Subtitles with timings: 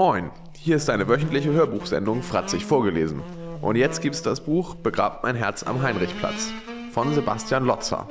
[0.00, 3.20] Moin, hier ist eine wöchentliche Hörbuchsendung Fratzig vorgelesen.
[3.60, 6.52] Und jetzt gibt's das Buch Begrabt mein Herz am Heinrichplatz
[6.92, 8.06] von Sebastian Lotzer.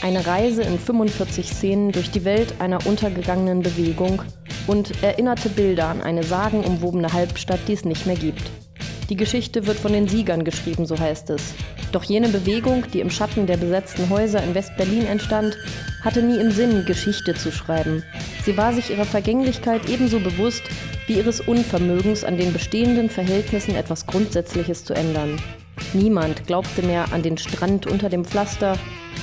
[0.00, 4.22] Eine Reise in 45 Szenen durch die Welt einer untergegangenen Bewegung
[4.66, 8.50] und erinnerte Bilder an eine sagenumwobene Halbstadt, die es nicht mehr gibt.
[9.10, 11.54] Die Geschichte wird von den Siegern geschrieben, so heißt es.
[11.92, 15.56] Doch jene Bewegung, die im Schatten der besetzten Häuser in West-Berlin entstand,
[16.02, 18.02] hatte nie im Sinn, Geschichte zu schreiben.
[18.44, 20.62] Sie war sich ihrer Vergänglichkeit ebenso bewusst
[21.06, 25.40] wie ihres Unvermögens, an den bestehenden Verhältnissen etwas Grundsätzliches zu ändern.
[25.92, 28.76] Niemand glaubte mehr an den Strand unter dem Pflaster.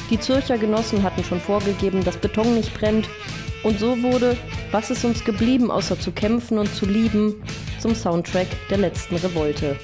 [0.09, 3.07] Die Zürcher Genossen hatten schon vorgegeben, dass Beton nicht brennt.
[3.63, 4.35] Und so wurde,
[4.71, 7.35] was ist uns geblieben, außer zu kämpfen und zu lieben,
[7.79, 9.77] zum Soundtrack der letzten Revolte.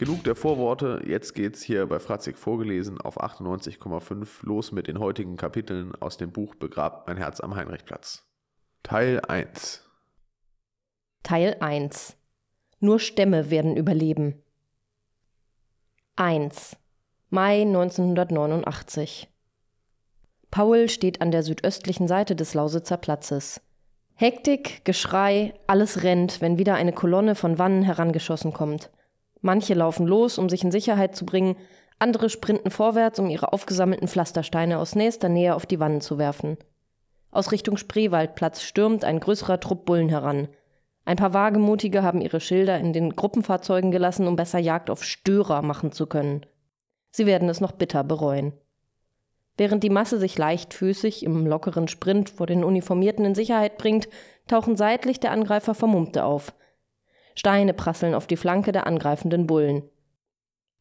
[0.00, 5.36] Genug der Vorworte, jetzt geht's hier bei Fratzig vorgelesen auf 98,5 los mit den heutigen
[5.36, 8.24] Kapiteln aus dem Buch Begrabt mein Herz am Heinrichplatz.
[8.82, 9.86] Teil 1
[11.22, 12.16] Teil 1
[12.78, 14.42] Nur Stämme werden überleben.
[16.16, 16.78] 1
[17.28, 19.28] Mai 1989
[20.50, 23.60] Paul steht an der südöstlichen Seite des Lausitzer Platzes.
[24.14, 28.90] Hektik, Geschrei, alles rennt, wenn wieder eine Kolonne von Wannen herangeschossen kommt.
[29.40, 31.56] Manche laufen los, um sich in Sicherheit zu bringen,
[31.98, 36.56] andere sprinten vorwärts, um ihre aufgesammelten Pflastersteine aus nächster Nähe auf die Wannen zu werfen.
[37.30, 40.48] Aus Richtung Spreewaldplatz stürmt ein größerer Trupp Bullen heran.
[41.04, 45.62] Ein paar Wagemutige haben ihre Schilder in den Gruppenfahrzeugen gelassen, um besser Jagd auf Störer
[45.62, 46.46] machen zu können.
[47.10, 48.52] Sie werden es noch bitter bereuen.
[49.56, 54.08] Während die Masse sich leichtfüßig im lockeren Sprint vor den Uniformierten in Sicherheit bringt,
[54.46, 56.54] tauchen seitlich der Angreifer Vermummte auf.
[57.34, 59.82] Steine prasseln auf die Flanke der angreifenden Bullen.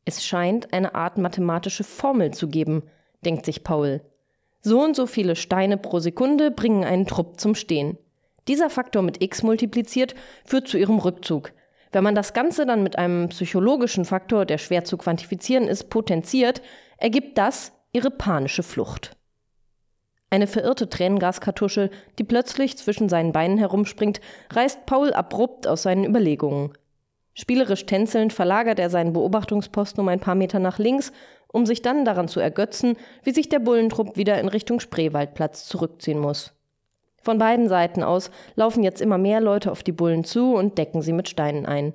[0.06, 2.84] Es scheint eine Art mathematische Formel zu geben,
[3.26, 4.02] denkt sich Paul.
[4.62, 7.98] So und so viele Steine pro Sekunde bringen einen Trupp zum Stehen.
[8.48, 10.16] Dieser Faktor mit x multipliziert
[10.46, 11.54] führt zu ihrem Rückzug.
[11.92, 16.62] Wenn man das Ganze dann mit einem psychologischen Faktor, der schwer zu quantifizieren ist, potenziert,
[16.98, 19.16] ergibt das ihre panische Flucht.
[20.32, 26.74] Eine verirrte Tränengaskartusche, die plötzlich zwischen seinen Beinen herumspringt, reißt Paul abrupt aus seinen Überlegungen.
[27.34, 31.12] Spielerisch tänzelnd verlagert er seinen Beobachtungsposten um ein paar Meter nach links,
[31.48, 36.20] um sich dann daran zu ergötzen, wie sich der Bullentrupp wieder in Richtung Spreewaldplatz zurückziehen
[36.20, 36.54] muss.
[37.22, 41.02] Von beiden Seiten aus laufen jetzt immer mehr Leute auf die Bullen zu und decken
[41.02, 41.94] sie mit Steinen ein.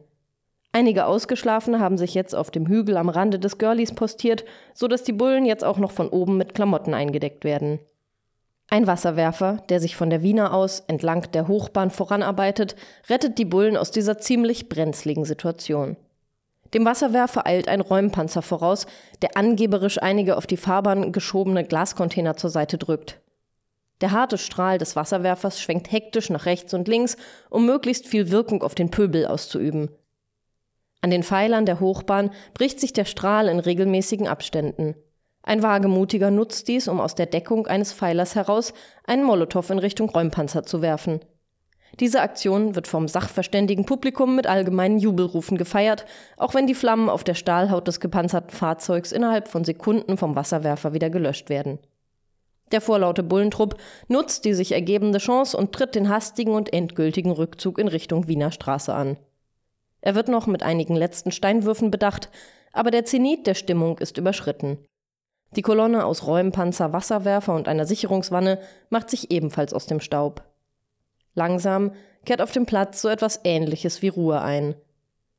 [0.72, 5.04] Einige Ausgeschlafene haben sich jetzt auf dem Hügel am Rande des Girlies postiert, so dass
[5.04, 7.78] die Bullen jetzt auch noch von oben mit Klamotten eingedeckt werden.
[8.74, 12.74] Ein Wasserwerfer, der sich von der Wiener aus entlang der Hochbahn voranarbeitet,
[13.08, 15.96] rettet die Bullen aus dieser ziemlich brenzligen Situation.
[16.74, 18.86] Dem Wasserwerfer eilt ein Räumpanzer voraus,
[19.22, 23.20] der angeberisch einige auf die Fahrbahn geschobene Glascontainer zur Seite drückt.
[24.00, 27.16] Der harte Strahl des Wasserwerfers schwenkt hektisch nach rechts und links,
[27.50, 29.88] um möglichst viel Wirkung auf den Pöbel auszuüben.
[31.00, 34.96] An den Pfeilern der Hochbahn bricht sich der Strahl in regelmäßigen Abständen.
[35.46, 38.72] Ein Wagemutiger nutzt dies, um aus der Deckung eines Pfeilers heraus
[39.06, 41.20] einen Molotow in Richtung Räumpanzer zu werfen.
[42.00, 46.06] Diese Aktion wird vom sachverständigen Publikum mit allgemeinen Jubelrufen gefeiert,
[46.38, 50.94] auch wenn die Flammen auf der Stahlhaut des gepanzerten Fahrzeugs innerhalb von Sekunden vom Wasserwerfer
[50.94, 51.78] wieder gelöscht werden.
[52.72, 53.76] Der vorlaute Bullentrupp
[54.08, 58.50] nutzt die sich ergebende Chance und tritt den hastigen und endgültigen Rückzug in Richtung Wiener
[58.50, 59.18] Straße an.
[60.00, 62.30] Er wird noch mit einigen letzten Steinwürfen bedacht,
[62.72, 64.78] aber der Zenit der Stimmung ist überschritten.
[65.56, 68.58] Die Kolonne aus Räumpanzer, Wasserwerfer und einer Sicherungswanne
[68.90, 70.42] macht sich ebenfalls aus dem Staub.
[71.34, 71.92] Langsam
[72.24, 74.74] kehrt auf dem Platz so etwas Ähnliches wie Ruhe ein.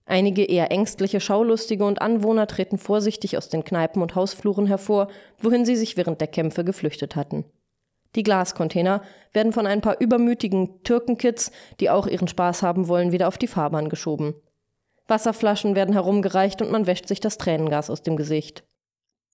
[0.05, 5.07] Einige eher ängstliche Schaulustige und Anwohner treten vorsichtig aus den Kneipen und Hausfluren hervor,
[5.39, 7.43] wohin sie sich während der Kämpfe geflüchtet hatten.
[8.15, 9.01] Die Glascontainer
[9.33, 13.47] werden von ein paar übermütigen Türkenkids, die auch ihren Spaß haben wollen, wieder auf die
[13.47, 14.35] Fahrbahn geschoben.
[15.07, 18.63] Wasserflaschen werden herumgereicht und man wäscht sich das Tränengas aus dem Gesicht.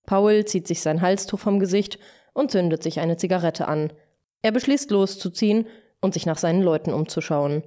[0.06, 2.00] Paul zieht sich sein Halstuch vom Gesicht
[2.34, 3.94] und zündet sich eine Zigarette an.
[4.42, 5.68] Er beschließt loszuziehen
[6.02, 7.64] und sich nach seinen Leuten umzuschauen.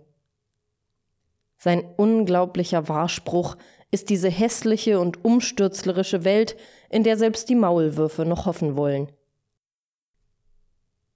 [1.57, 3.57] Sein unglaublicher Wahrspruch
[3.91, 6.57] ist diese hässliche und umstürzlerische Welt,
[6.91, 9.11] in der selbst die Maulwürfe noch hoffen wollen.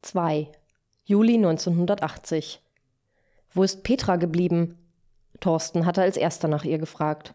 [0.02, 0.50] 2.
[1.04, 2.62] Juli 1980
[3.50, 4.78] Wo ist Petra geblieben?
[5.40, 7.34] Thorsten hatte als erster nach ihr gefragt.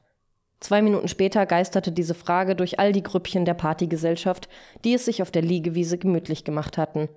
[0.63, 4.47] Zwei Minuten später geisterte diese Frage durch all die Grüppchen der Partygesellschaft,
[4.85, 7.09] die es sich auf der Liegewiese gemütlich gemacht hatten.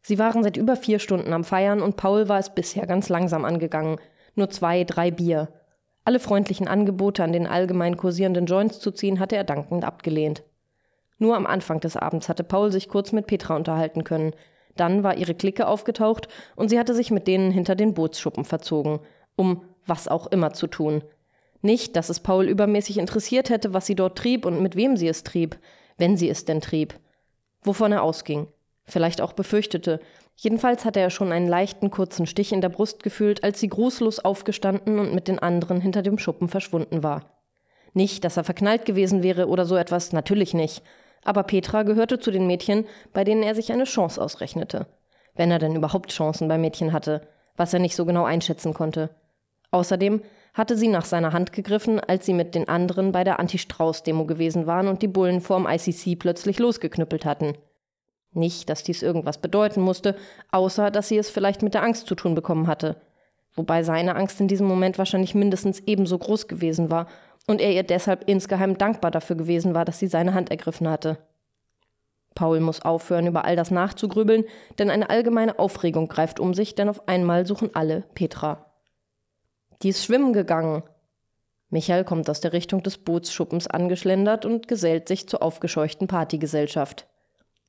[0.00, 3.44] Sie waren seit über vier Stunden am Feiern und Paul war es bisher ganz langsam
[3.44, 3.98] angegangen.
[4.34, 5.48] Nur zwei, drei Bier.
[6.06, 10.42] Alle freundlichen Angebote an den allgemein kursierenden Joints zu ziehen, hatte er dankend abgelehnt.
[11.18, 14.32] Nur am Anfang des Abends hatte Paul sich kurz mit Petra unterhalten können.
[14.76, 19.00] Dann war ihre Clique aufgetaucht und sie hatte sich mit denen hinter den Bootsschuppen verzogen,
[19.36, 21.02] um was auch immer zu tun.
[21.62, 25.08] Nicht, dass es Paul übermäßig interessiert hätte, was sie dort trieb und mit wem sie
[25.08, 25.58] es trieb,
[25.98, 26.94] wenn sie es denn trieb.
[27.62, 28.48] Wovon er ausging.
[28.86, 30.00] Vielleicht auch befürchtete.
[30.36, 34.20] Jedenfalls hatte er schon einen leichten kurzen Stich in der Brust gefühlt, als sie grußlos
[34.20, 37.38] aufgestanden und mit den anderen hinter dem Schuppen verschwunden war.
[37.92, 40.82] Nicht, dass er verknallt gewesen wäre oder so etwas, natürlich nicht.
[41.24, 44.86] Aber Petra gehörte zu den Mädchen, bei denen er sich eine Chance ausrechnete.
[45.34, 49.10] Wenn er denn überhaupt Chancen bei Mädchen hatte, was er nicht so genau einschätzen konnte.
[49.70, 50.22] Außerdem
[50.54, 54.66] hatte sie nach seiner Hand gegriffen, als sie mit den anderen bei der Anti-Strauß-Demo gewesen
[54.66, 57.54] waren und die Bullen vorm ICC plötzlich losgeknüppelt hatten.
[58.32, 60.16] Nicht, dass dies irgendwas bedeuten musste,
[60.52, 63.00] außer dass sie es vielleicht mit der Angst zu tun bekommen hatte.
[63.54, 67.06] Wobei seine Angst in diesem Moment wahrscheinlich mindestens ebenso groß gewesen war
[67.46, 71.18] und er ihr deshalb insgeheim dankbar dafür gewesen war, dass sie seine Hand ergriffen hatte.
[72.36, 74.44] Paul muss aufhören, über all das nachzugrübeln,
[74.78, 78.69] denn eine allgemeine Aufregung greift um sich, denn auf einmal suchen alle Petra.
[79.82, 80.82] Die ist schwimmen gegangen.
[81.70, 87.06] Michael kommt aus der Richtung des Bootsschuppens angeschlendert und gesellt sich zur aufgescheuchten Partygesellschaft.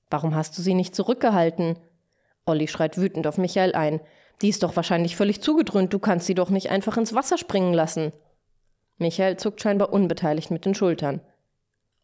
[0.10, 1.78] Warum hast du sie nicht zurückgehalten?
[2.46, 4.02] Olli schreit wütend auf Michael ein.
[4.42, 7.74] Die ist doch wahrscheinlich völlig zugedröhnt, du kannst sie doch nicht einfach ins Wasser springen
[7.74, 8.12] lassen.
[8.98, 11.22] Michael zuckt scheinbar unbeteiligt mit den Schultern.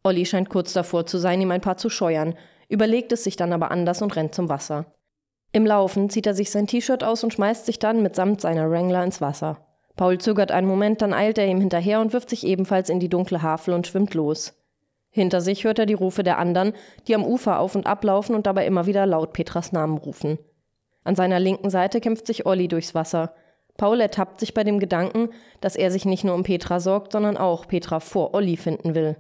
[0.04, 2.36] Olli scheint kurz davor zu sein, ihm ein paar zu scheuern,
[2.70, 4.86] überlegt es sich dann aber anders und rennt zum Wasser.
[5.52, 9.04] Im Laufen zieht er sich sein T-Shirt aus und schmeißt sich dann mitsamt seiner Wrangler
[9.04, 9.67] ins Wasser.
[9.98, 13.10] Paul zögert einen Moment, dann eilt er ihm hinterher und wirft sich ebenfalls in die
[13.10, 14.54] dunkle Havel und schwimmt los.
[15.10, 16.74] Hinter sich hört er die Rufe der anderen,
[17.08, 20.38] die am Ufer auf und ablaufen und dabei immer wieder laut Petras Namen rufen.
[21.04, 23.34] An seiner linken Seite kämpft sich Olli durchs Wasser.
[23.78, 25.30] Paul ertappt sich bei dem Gedanken,
[25.62, 29.16] dass er sich nicht nur um Petra sorgt, sondern auch Petra vor Olli finden will.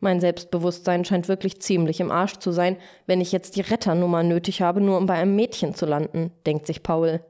[0.00, 2.76] Mein Selbstbewusstsein scheint wirklich ziemlich im Arsch zu sein,
[3.06, 6.66] wenn ich jetzt die Retternummer nötig habe, nur um bei einem Mädchen zu landen, denkt
[6.66, 7.20] sich Paul.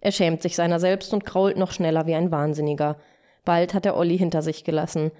[0.00, 2.96] Er schämt sich seiner selbst und krault noch schneller wie ein Wahnsinniger.
[3.44, 5.10] Bald hat er Olli hinter sich gelassen.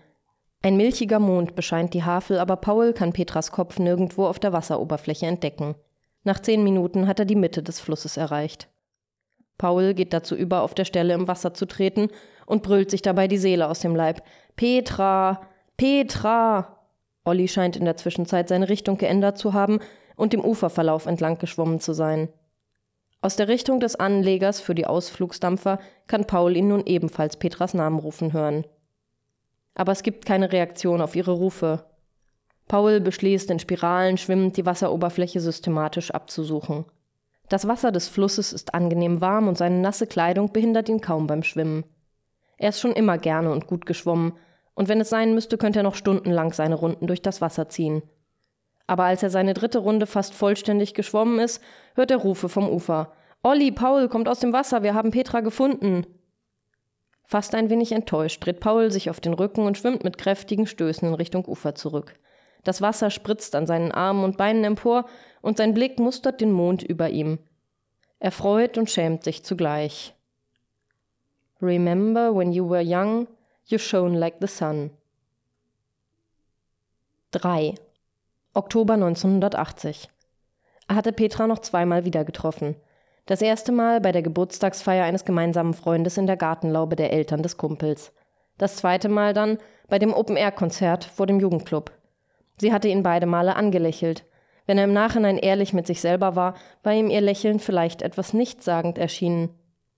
[0.63, 5.27] Ein milchiger Mond bescheint die Havel, aber Paul kann Petras Kopf nirgendwo auf der Wasseroberfläche
[5.27, 5.75] entdecken.
[6.25, 8.69] Nach zehn Minuten hat er die Mitte des Flusses erreicht.
[9.59, 12.09] Paul geht dazu über, auf der Stelle im Wasser zu treten
[12.47, 14.23] und brüllt sich dabei die Seele aus dem Leib.
[14.57, 15.41] Petra!
[15.77, 16.79] Petra!
[17.25, 19.81] Olli scheint in der Zwischenzeit seine Richtung geändert zu haben
[20.17, 22.29] und dem Uferverlauf entlang geschwommen zu sein.
[23.27, 27.99] Aus der Richtung des Anlegers für die Ausflugsdampfer kann Paul ihn nun ebenfalls Petras Namen
[27.99, 28.65] rufen hören
[29.77, 31.85] aber es gibt keine Reaktion auf ihre Rufe.
[32.67, 36.87] Paul beschließt, in Spiralen schwimmend die Wasseroberfläche systematisch abzusuchen.
[37.49, 41.45] Das Wasser des Flusses ist angenehm warm und seine nasse Kleidung behindert ihn kaum beim
[41.45, 41.85] Schwimmen.
[42.57, 44.33] Er ist schon immer gerne und gut geschwommen,
[44.75, 48.03] und wenn es sein müsste, könnte er noch stundenlang seine Runden durch das Wasser ziehen.
[48.87, 51.63] Aber als er seine dritte Runde fast vollständig geschwommen ist,
[51.95, 53.13] hört er Rufe vom Ufer.
[53.43, 56.07] Olli, Paul, kommt aus dem Wasser, wir haben Petra gefunden.
[57.25, 61.09] Fast ein wenig enttäuscht dreht Paul sich auf den Rücken und schwimmt mit kräftigen Stößen
[61.09, 62.15] in Richtung Ufer zurück.
[62.63, 65.07] Das Wasser spritzt an seinen Armen und Beinen empor
[65.43, 67.39] und sein Blick mustert den Mond über ihm.
[68.19, 70.15] Er freut und schämt sich zugleich.
[71.61, 73.29] Remember when you were young,
[73.67, 74.91] you shone like the sun.
[77.33, 77.75] 3.
[78.57, 80.09] Oktober 1980.
[80.89, 82.75] Er hatte Petra noch zweimal wieder getroffen.
[83.27, 87.59] Das erste Mal bei der Geburtstagsfeier eines gemeinsamen Freundes in der Gartenlaube der Eltern des
[87.59, 88.15] Kumpels.
[88.57, 89.59] Das zweite Mal dann
[89.91, 91.93] bei dem Open-Air-Konzert vor dem Jugendclub.
[92.59, 94.25] Sie hatte ihn beide Male angelächelt.
[94.65, 98.33] Wenn er im Nachhinein ehrlich mit sich selber war, war ihm ihr Lächeln vielleicht etwas
[98.33, 99.51] nichtssagend erschienen.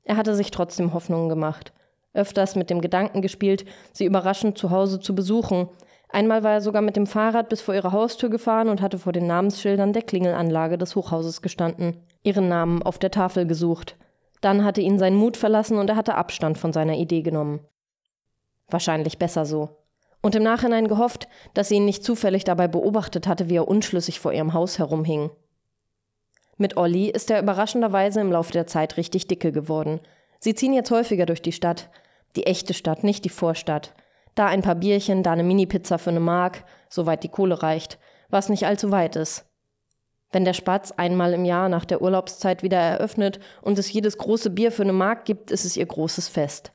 [0.03, 1.73] Er hatte sich trotzdem Hoffnungen gemacht.
[2.13, 5.69] Öfters mit dem Gedanken gespielt, sie überraschend zu Hause zu besuchen,
[6.11, 9.13] Einmal war er sogar mit dem Fahrrad bis vor ihre Haustür gefahren und hatte vor
[9.13, 13.97] den Namensschildern der Klingelanlage des Hochhauses gestanden, ihren Namen auf der Tafel gesucht.
[14.41, 17.61] Dann hatte ihn sein Mut verlassen und er hatte Abstand von seiner Idee genommen.
[18.69, 19.77] Wahrscheinlich besser so.
[20.23, 24.19] Und im Nachhinein gehofft, dass sie ihn nicht zufällig dabei beobachtet hatte, wie er unschlüssig
[24.19, 25.31] vor ihrem Haus herumhing.
[26.57, 30.01] Mit Olli ist er überraschenderweise im Laufe der Zeit richtig dicke geworden.
[30.41, 31.89] Sie ziehen jetzt häufiger durch die Stadt.
[32.35, 33.95] Die echte Stadt, nicht die Vorstadt.
[34.39, 38.49] Da ein paar Bierchen, da eine Mini-Pizza für eine Mark, soweit die Kohle reicht, was
[38.49, 39.47] nicht allzu weit ist.
[40.31, 44.51] Wenn der Spatz einmal im Jahr nach der Urlaubszeit wieder eröffnet und es jedes große
[44.51, 46.71] Bier für eine Mark gibt, ist es ihr großes Fest.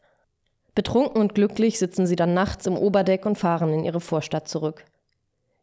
[0.76, 4.84] Betrunken und glücklich sitzen sie dann nachts im Oberdeck und fahren in ihre Vorstadt zurück.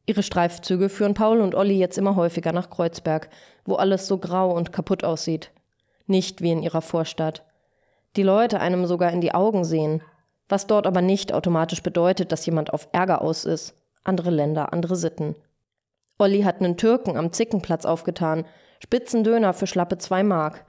[0.07, 3.28] Ihre Streifzüge führen Paul und Olli jetzt immer häufiger nach Kreuzberg,
[3.66, 5.52] wo alles so grau und kaputt aussieht.
[6.07, 7.45] Nicht wie in ihrer Vorstadt.
[8.16, 10.02] Die Leute einem sogar in die Augen sehen,
[10.50, 13.75] was dort aber nicht automatisch bedeutet, dass jemand auf Ärger aus ist.
[14.04, 15.37] Andere Länder, andere Sitten.
[16.19, 18.45] Olli hat einen Türken am Zickenplatz aufgetan,
[18.83, 20.64] Spitzendöner für schlappe zwei Mark.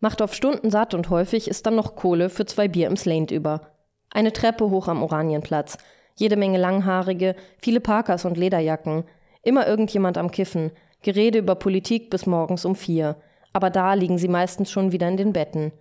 [0.00, 3.30] Macht auf Stunden satt und häufig ist dann noch Kohle für zwei Bier im Slaint
[3.30, 3.72] über.
[4.10, 5.78] Eine Treppe hoch am Oranienplatz,
[6.14, 9.04] jede Menge Langhaarige, viele Parkers und Lederjacken,
[9.42, 13.16] immer irgendjemand am Kiffen, Gerede über Politik bis morgens um vier.
[13.52, 15.72] Aber da liegen sie meistens schon wieder in den Betten.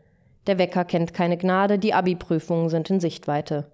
[0.47, 3.71] Der Wecker kennt keine Gnade, die Abi-Prüfungen sind in Sichtweite.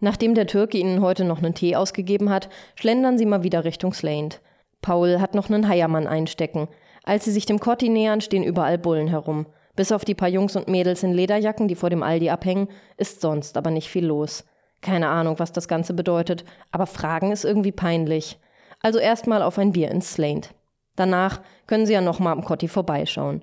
[0.00, 3.92] Nachdem der Türke ihnen heute noch einen Tee ausgegeben hat, schlendern sie mal wieder Richtung
[3.92, 4.40] Slaint.
[4.80, 6.68] Paul hat noch einen Heiermann einstecken.
[7.04, 9.46] Als sie sich dem Kotti nähern, stehen überall Bullen herum.
[9.76, 13.20] Bis auf die paar Jungs und Mädels in Lederjacken, die vor dem Aldi abhängen, ist
[13.20, 14.44] sonst aber nicht viel los.
[14.80, 18.38] Keine Ahnung, was das Ganze bedeutet, aber Fragen ist irgendwie peinlich.
[18.80, 20.54] Also erstmal auf ein Bier ins Slaint.
[20.96, 23.42] Danach können sie ja nochmal am Kotti vorbeischauen.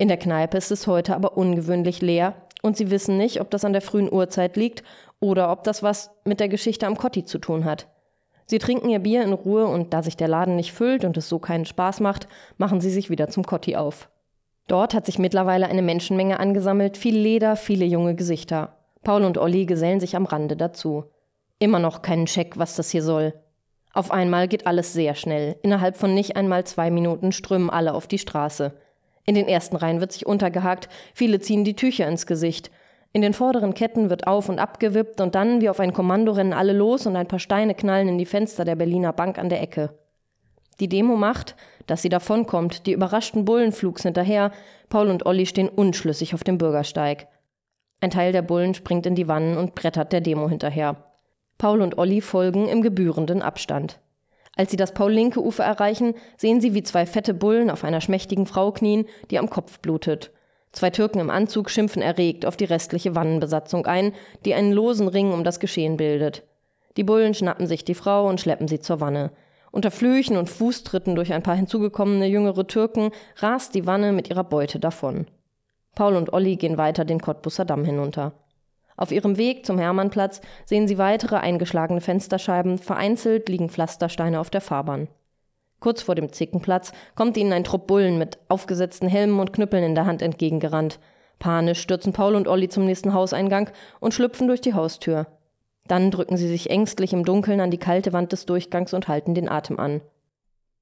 [0.00, 3.66] In der Kneipe ist es heute aber ungewöhnlich leer und sie wissen nicht, ob das
[3.66, 4.82] an der frühen Uhrzeit liegt
[5.20, 7.86] oder ob das was mit der Geschichte am Kotti zu tun hat.
[8.46, 11.28] Sie trinken ihr Bier in Ruhe und da sich der Laden nicht füllt und es
[11.28, 14.08] so keinen Spaß macht, machen sie sich wieder zum Kotti auf.
[14.68, 18.78] Dort hat sich mittlerweile eine Menschenmenge angesammelt, viel Leder, viele junge Gesichter.
[19.02, 21.04] Paul und Olli gesellen sich am Rande dazu.
[21.58, 23.34] Immer noch keinen Check, was das hier soll.
[23.92, 25.56] Auf einmal geht alles sehr schnell.
[25.62, 28.72] Innerhalb von nicht einmal zwei Minuten strömen alle auf die Straße.
[29.26, 32.70] In den ersten Reihen wird sich untergehakt, viele ziehen die Tücher ins Gesicht.
[33.12, 36.52] In den vorderen Ketten wird auf und abgewippt und dann wie auf ein Kommando rennen
[36.52, 39.60] alle los und ein paar Steine knallen in die Fenster der Berliner Bank an der
[39.60, 39.90] Ecke.
[40.78, 44.52] Die Demo macht, dass sie davonkommt, die überraschten Bullen flugs hinterher,
[44.88, 47.28] Paul und Olli stehen unschlüssig auf dem Bürgersteig.
[48.00, 51.04] Ein Teil der Bullen springt in die Wannen und brettert der Demo hinterher.
[51.58, 54.00] Paul und Olli folgen im gebührenden Abstand.
[54.56, 58.72] Als sie das Paul-Linke-Ufer erreichen, sehen sie, wie zwei fette Bullen auf einer schmächtigen Frau
[58.72, 60.32] knien, die am Kopf blutet.
[60.72, 64.12] Zwei Türken im Anzug schimpfen erregt auf die restliche Wannenbesatzung ein,
[64.44, 66.44] die einen losen Ring um das Geschehen bildet.
[66.96, 69.32] Die Bullen schnappen sich die Frau und schleppen sie zur Wanne.
[69.72, 74.44] Unter Flüchen und Fußtritten durch ein paar hinzugekommene jüngere Türken rast die Wanne mit ihrer
[74.44, 75.26] Beute davon.
[75.94, 78.32] Paul und Olli gehen weiter den Cottbusser Damm hinunter.
[79.00, 84.60] Auf ihrem Weg zum Hermannplatz sehen sie weitere eingeschlagene Fensterscheiben, vereinzelt liegen Pflastersteine auf der
[84.60, 85.08] Fahrbahn.
[85.80, 89.94] Kurz vor dem Zickenplatz kommt ihnen ein Trupp Bullen mit aufgesetzten Helmen und Knüppeln in
[89.94, 91.00] der Hand entgegengerannt.
[91.38, 95.26] Panisch stürzen Paul und Olli zum nächsten Hauseingang und schlüpfen durch die Haustür.
[95.88, 99.34] Dann drücken sie sich ängstlich im Dunkeln an die kalte Wand des Durchgangs und halten
[99.34, 100.02] den Atem an.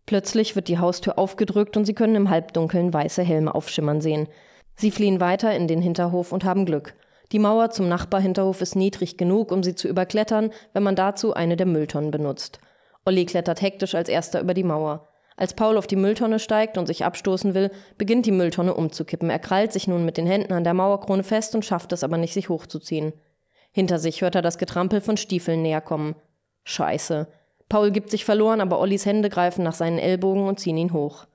[0.07, 4.27] Plötzlich wird die Haustür aufgedrückt und sie können im Halbdunkeln weiße Helme aufschimmern sehen.
[4.75, 6.95] Sie fliehen weiter in den Hinterhof und haben Glück.
[7.33, 11.57] Die Mauer zum Nachbarhinterhof ist niedrig genug, um sie zu überklettern, wenn man dazu eine
[11.57, 12.59] der Mülltonnen benutzt.
[13.05, 15.09] Olli klettert hektisch als erster über die Mauer.
[15.37, 19.31] Als Paul auf die Mülltonne steigt und sich abstoßen will, beginnt die Mülltonne umzukippen.
[19.31, 22.17] Er krallt sich nun mit den Händen an der Mauerkrone fest und schafft es aber
[22.17, 23.13] nicht, sich hochzuziehen.
[23.71, 26.17] Hinter sich hört er das Getrampel von Stiefeln näher kommen.
[26.65, 27.29] Scheiße.
[27.69, 31.27] Paul gibt sich verloren, aber Ollis Hände greifen nach seinen Ellbogen und ziehen ihn hoch.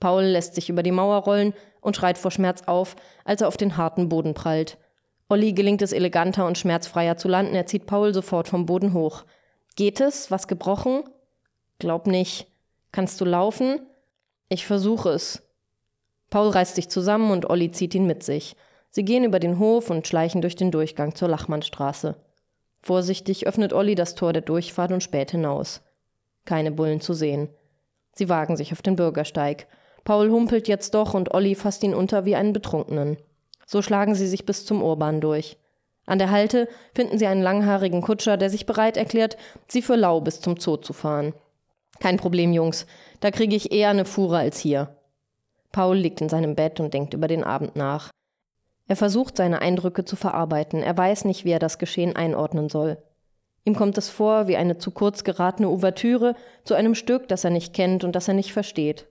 [0.00, 3.56] Paul lässt sich über die Mauer rollen und schreit vor Schmerz auf, als er auf
[3.56, 4.76] den harten Boden prallt.
[5.28, 7.54] Olli gelingt es eleganter und schmerzfreier zu landen.
[7.54, 9.24] Er zieht Paul sofort vom Boden hoch.
[9.76, 10.30] Geht es?
[10.30, 11.04] Was gebrochen?
[11.78, 12.46] Glaub nicht.
[12.92, 13.80] Kannst du laufen?
[14.48, 15.42] Ich versuche es.
[16.30, 18.56] Paul reißt sich zusammen und Olli zieht ihn mit sich.
[18.90, 22.16] Sie gehen über den Hof und schleichen durch den Durchgang zur Lachmannstraße.
[22.80, 25.82] Vorsichtig öffnet Olli das Tor der Durchfahrt und späht hinaus.
[26.46, 27.50] Keine Bullen zu sehen.
[28.14, 29.66] Sie wagen sich auf den Bürgersteig.
[30.04, 33.18] Paul humpelt jetzt doch und Olli fasst ihn unter wie einen Betrunkenen.
[33.70, 35.58] So schlagen sie sich bis zum Urban durch.
[36.06, 39.36] An der Halte finden sie einen langhaarigen Kutscher, der sich bereit erklärt,
[39.68, 41.34] sie für lau bis zum Zoo zu fahren.
[42.00, 42.86] Kein Problem, Jungs,
[43.20, 44.96] da kriege ich eher eine Fuhre als hier.
[45.70, 48.08] Paul liegt in seinem Bett und denkt über den Abend nach.
[48.86, 52.96] Er versucht seine Eindrücke zu verarbeiten, er weiß nicht, wie er das Geschehen einordnen soll.
[53.66, 57.50] Ihm kommt es vor wie eine zu kurz geratene Ouvertüre zu einem Stück, das er
[57.50, 59.08] nicht kennt und das er nicht versteht.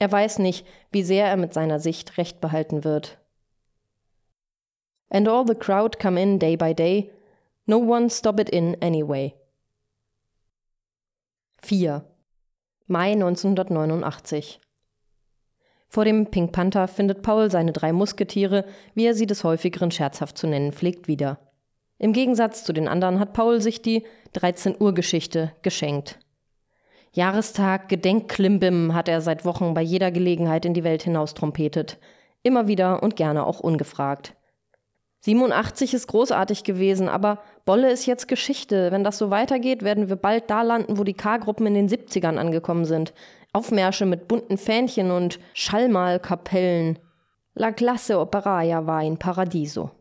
[0.00, 3.18] Er weiß nicht, wie sehr er mit seiner Sicht recht behalten wird
[5.14, 7.10] and all the crowd come in day by day,
[7.68, 9.32] no one stop it in anyway.
[11.62, 12.04] 4.
[12.88, 14.60] Mai 1989
[15.88, 20.36] Vor dem Pink Panther findet Paul seine drei Musketiere, wie er sie des häufigeren scherzhaft
[20.36, 21.38] zu nennen pflegt, wieder.
[21.98, 26.18] Im Gegensatz zu den anderen hat Paul sich die 13 Uhr Geschichte geschenkt.
[27.12, 31.98] Jahrestag Gedenkklimbim hat er seit Wochen bei jeder Gelegenheit in die Welt hinaus trompetet.
[32.42, 34.34] Immer wieder und gerne auch ungefragt.
[35.24, 38.92] 87 ist großartig gewesen, aber Bolle ist jetzt Geschichte.
[38.92, 42.36] Wenn das so weitergeht, werden wir bald da landen, wo die K-Gruppen in den 70ern
[42.36, 43.14] angekommen sind.
[43.54, 46.98] Aufmärsche mit bunten Fähnchen und Schallmalkapellen.
[47.54, 49.92] La classe operaia war in Paradiso.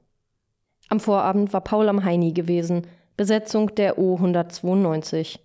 [0.89, 5.39] Am Vorabend war Paul am Heini gewesen, Besetzung der O 192.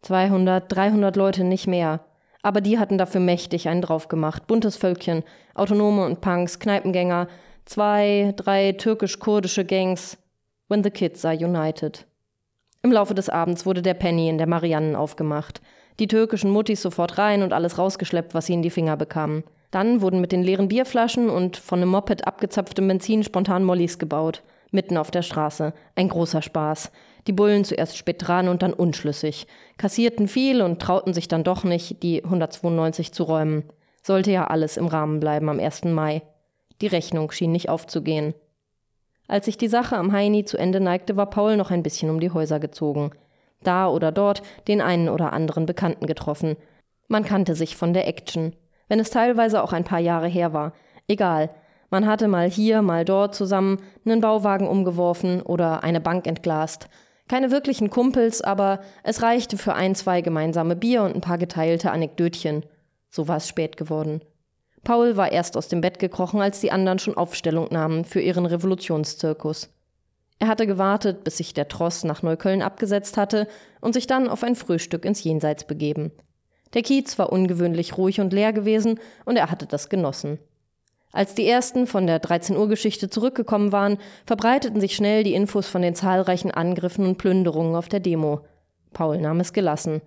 [0.00, 2.00] 200, 300 Leute, nicht mehr.
[2.42, 4.46] Aber die hatten dafür mächtig einen draufgemacht.
[4.46, 7.28] Buntes Völkchen, Autonome und Punks, Kneipengänger,
[7.64, 10.18] zwei, drei türkisch-kurdische Gangs.
[10.68, 12.06] When the kids are united.
[12.82, 15.60] Im Laufe des Abends wurde der Penny in der Mariannen aufgemacht.
[15.98, 19.44] Die türkischen Muttis sofort rein und alles rausgeschleppt, was sie in die Finger bekamen.
[19.70, 24.42] Dann wurden mit den leeren Bierflaschen und von einem Moped abgezapftem Benzin spontan Mollys gebaut.
[24.70, 25.72] Mitten auf der Straße.
[25.94, 26.90] Ein großer Spaß.
[27.26, 29.46] Die Bullen zuerst spät dran und dann unschlüssig.
[29.78, 33.64] Kassierten viel und trauten sich dann doch nicht, die 192 zu räumen.
[34.02, 35.84] Sollte ja alles im Rahmen bleiben am 1.
[35.84, 36.22] Mai.
[36.84, 38.34] Die Rechnung schien nicht aufzugehen.
[39.26, 42.20] Als sich die Sache am Heini zu Ende neigte, war Paul noch ein bisschen um
[42.20, 43.12] die Häuser gezogen.
[43.62, 46.58] Da oder dort den einen oder anderen Bekannten getroffen.
[47.08, 48.54] Man kannte sich von der Action.
[48.86, 50.74] Wenn es teilweise auch ein paar Jahre her war.
[51.08, 51.48] Egal.
[51.88, 56.90] Man hatte mal hier, mal dort zusammen einen Bauwagen umgeworfen oder eine Bank entglast.
[57.28, 61.92] Keine wirklichen Kumpels, aber es reichte für ein, zwei gemeinsame Bier und ein paar geteilte
[61.92, 62.66] Anekdötchen.
[63.08, 64.20] So war es spät geworden.
[64.84, 68.46] Paul war erst aus dem Bett gekrochen, als die anderen schon Aufstellung nahmen für ihren
[68.46, 69.70] Revolutionszirkus.
[70.38, 73.48] Er hatte gewartet, bis sich der Tross nach Neukölln abgesetzt hatte
[73.80, 76.12] und sich dann auf ein Frühstück ins Jenseits begeben.
[76.74, 80.38] Der Kiez war ungewöhnlich ruhig und leer gewesen und er hatte das genossen.
[81.12, 85.68] Als die ersten von der 13 Uhr Geschichte zurückgekommen waren, verbreiteten sich schnell die Infos
[85.68, 88.40] von den zahlreichen Angriffen und Plünderungen auf der Demo.
[88.92, 90.02] Paul nahm es gelassen.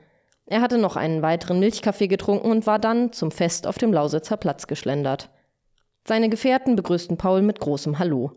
[0.49, 4.37] Er hatte noch einen weiteren Milchkaffee getrunken und war dann zum Fest auf dem Lausitzer
[4.37, 5.29] Platz geschlendert.
[6.07, 8.31] Seine Gefährten begrüßten Paul mit großem Hallo.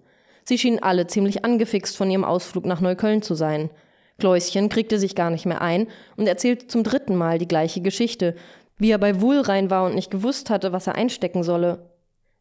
[0.44, 3.70] Sie schienen alle ziemlich angefixt von ihrem Ausflug nach Neukölln zu sein.
[4.18, 5.86] Kläuschen kriegte sich gar nicht mehr ein
[6.16, 8.34] und erzählte zum dritten Mal die gleiche Geschichte,
[8.76, 11.90] wie er bei Wohlrein war und nicht gewusst hatte, was er einstecken solle.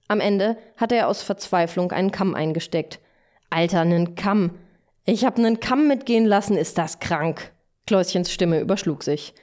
[0.08, 3.00] Am Ende hatte er aus Verzweiflung einen Kamm eingesteckt.
[3.52, 4.56] Alter, nen Kamm.
[5.06, 7.52] Ich hab nen Kamm mitgehen lassen, ist das krank.
[7.86, 9.36] Kläuschens Stimme überschlug sich.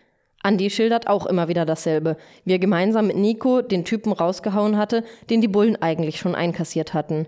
[0.46, 5.04] Andi schildert auch immer wieder dasselbe, wie er gemeinsam mit Nico den Typen rausgehauen hatte,
[5.28, 7.26] den die Bullen eigentlich schon einkassiert hatten.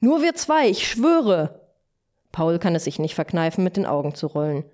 [0.00, 1.60] Nur wir zwei, ich schwöre.
[2.30, 4.64] Paul kann es sich nicht verkneifen, mit den Augen zu rollen.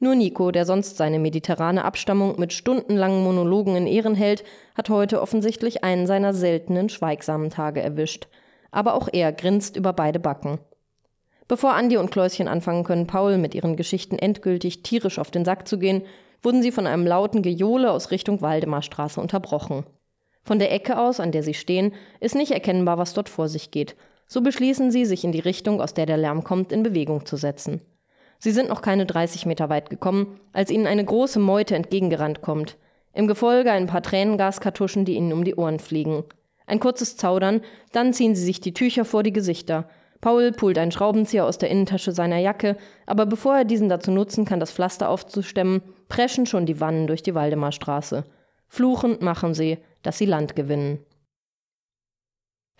[0.00, 4.44] Nur Nico, der sonst seine mediterrane Abstammung mit stundenlangen Monologen in Ehren hält,
[4.76, 8.28] hat heute offensichtlich einen seiner seltenen, schweigsamen Tage erwischt.
[8.70, 10.58] Aber auch er grinst über beide Backen.
[11.48, 15.66] Bevor Andi und Kläuschen anfangen können, Paul mit ihren Geschichten endgültig tierisch auf den Sack
[15.66, 16.02] zu gehen,
[16.42, 19.84] wurden sie von einem lauten Gejohle aus Richtung Waldemarstraße unterbrochen.
[20.44, 23.70] Von der Ecke aus, an der sie stehen, ist nicht erkennbar, was dort vor sich
[23.70, 23.96] geht.
[24.26, 27.36] So beschließen sie, sich in die Richtung, aus der der Lärm kommt, in Bewegung zu
[27.36, 27.80] setzen.
[28.38, 32.76] Sie sind noch keine 30 Meter weit gekommen, als ihnen eine große Meute entgegengerannt kommt.
[33.14, 36.24] Im Gefolge ein paar Tränengaskartuschen, die ihnen um die Ohren fliegen.
[36.66, 39.88] Ein kurzes Zaudern, dann ziehen sie sich die Tücher vor die Gesichter.
[40.20, 42.76] Paul pult einen Schraubenzieher aus der Innentasche seiner Jacke,
[43.06, 47.22] aber bevor er diesen dazu nutzen kann, das Pflaster aufzustemmen, preschen schon die Wannen durch
[47.22, 48.24] die Waldemarstraße.
[48.66, 50.98] Fluchend machen sie, dass sie Land gewinnen.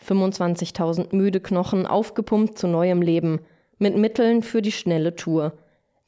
[0.04, 3.40] 25.000 müde Knochen aufgepumpt zu neuem Leben–
[3.78, 5.52] mit Mitteln für die schnelle Tour.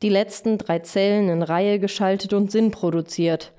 [0.02, 3.52] Die letzten drei Zellen in Reihe geschaltet und Sinn produziert.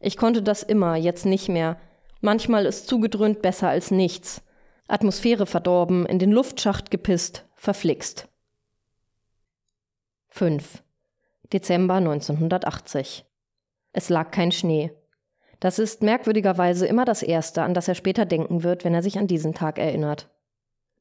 [0.00, 1.76] Ich konnte das immer, jetzt nicht mehr.
[2.20, 4.42] Manchmal ist zugedröhnt besser als nichts.
[4.90, 8.28] Atmosphäre verdorben, in den Luftschacht gepisst, verflixt.
[10.28, 10.82] 5.
[11.52, 13.24] Dezember 1980.
[13.92, 14.90] Es lag kein Schnee.
[15.60, 19.16] Das ist merkwürdigerweise immer das Erste, an das er später denken wird, wenn er sich
[19.16, 20.28] an diesen Tag erinnert.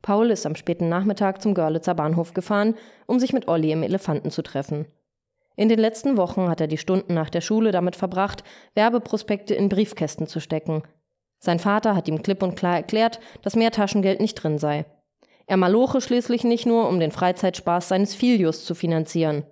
[0.04, 2.75] Paul ist am späten Nachmittag zum Görlitzer Bahnhof gefahren,
[3.08, 4.86] um sich mit Olli im Elefanten zu treffen.
[5.56, 8.43] In den letzten Wochen hat er die Stunden nach der Schule damit verbracht,
[8.75, 10.84] Werbeprospekte in Briefkästen zu stecken.
[11.39, 14.86] Sein Vater hat ihm klipp und klar erklärt, dass mehr Taschengeld nicht drin sei.
[15.47, 19.45] Er maloche schließlich nicht nur, um den Freizeitspaß seines Filius zu finanzieren.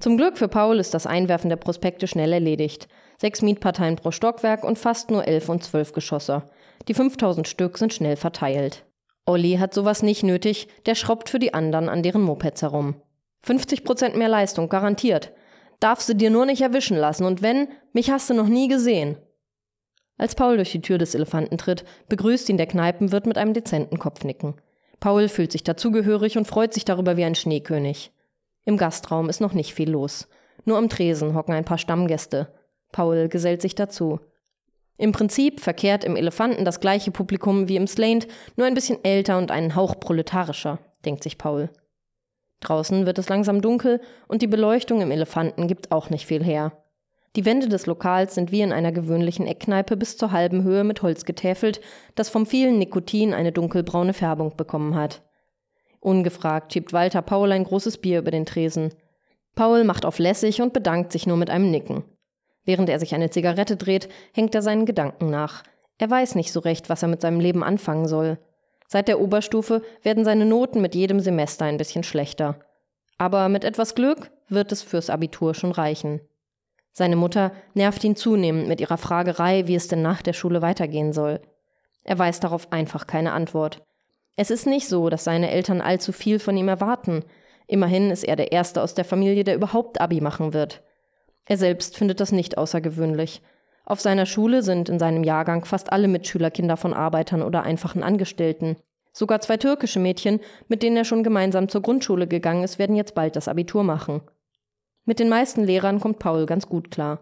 [0.00, 2.88] Zum Glück für Paul ist das Einwerfen der Prospekte schnell erledigt.
[3.20, 6.42] Sechs Mietparteien pro Stockwerk und fast nur elf und zwölf Geschosse.
[6.88, 8.84] Die 5000 Stück sind schnell verteilt.
[9.26, 12.96] Olli hat sowas nicht nötig, der schraubt für die anderen an deren Mopeds herum.
[13.44, 15.30] 50 Prozent mehr Leistung, garantiert.
[15.78, 19.18] Darfst du dir nur nicht erwischen lassen und wenn, mich hast du noch nie gesehen.
[20.18, 23.98] Als Paul durch die Tür des Elefanten tritt, begrüßt ihn der Kneipenwirt mit einem dezenten
[23.98, 24.54] Kopfnicken.
[25.00, 28.12] Paul fühlt sich dazugehörig und freut sich darüber wie ein Schneekönig.
[28.64, 30.28] Im Gastraum ist noch nicht viel los.
[30.64, 32.52] Nur am Tresen hocken ein paar Stammgäste.
[32.92, 34.20] Paul gesellt sich dazu.
[34.98, 39.38] Im Prinzip verkehrt im Elefanten das gleiche Publikum wie im Slaint, nur ein bisschen älter
[39.38, 41.70] und einen Hauch proletarischer, denkt sich Paul.
[42.60, 46.81] Draußen wird es langsam dunkel und die Beleuchtung im Elefanten gibt auch nicht viel her.
[47.34, 51.02] Die Wände des Lokals sind wie in einer gewöhnlichen Eckkneipe bis zur halben Höhe mit
[51.02, 51.80] Holz getäfelt,
[52.14, 55.22] das vom vielen Nikotin eine dunkelbraune Färbung bekommen hat.
[56.00, 58.92] Ungefragt schiebt Walter Paul ein großes Bier über den Tresen.
[59.54, 62.04] Paul macht auf lässig und bedankt sich nur mit einem Nicken.
[62.64, 65.62] Während er sich eine Zigarette dreht, hängt er seinen Gedanken nach.
[65.98, 68.38] Er weiß nicht so recht, was er mit seinem Leben anfangen soll.
[68.88, 72.60] Seit der Oberstufe werden seine Noten mit jedem Semester ein bisschen schlechter.
[73.16, 76.20] Aber mit etwas Glück wird es fürs Abitur schon reichen.
[76.92, 81.12] Seine Mutter nervt ihn zunehmend mit ihrer Fragerei, wie es denn nach der Schule weitergehen
[81.12, 81.40] soll.
[82.04, 83.82] Er weiß darauf einfach keine Antwort.
[84.36, 87.24] Es ist nicht so, dass seine Eltern allzu viel von ihm erwarten.
[87.66, 90.82] Immerhin ist er der Erste aus der Familie, der überhaupt Abi machen wird.
[91.46, 93.42] Er selbst findet das nicht außergewöhnlich.
[93.84, 98.02] Auf seiner Schule sind in seinem Jahrgang fast alle Mitschüler Kinder von Arbeitern oder einfachen
[98.02, 98.76] Angestellten.
[99.12, 103.14] Sogar zwei türkische Mädchen, mit denen er schon gemeinsam zur Grundschule gegangen ist, werden jetzt
[103.14, 104.22] bald das Abitur machen.
[105.04, 107.20] Mit den meisten Lehrern kommt Paul ganz gut klar.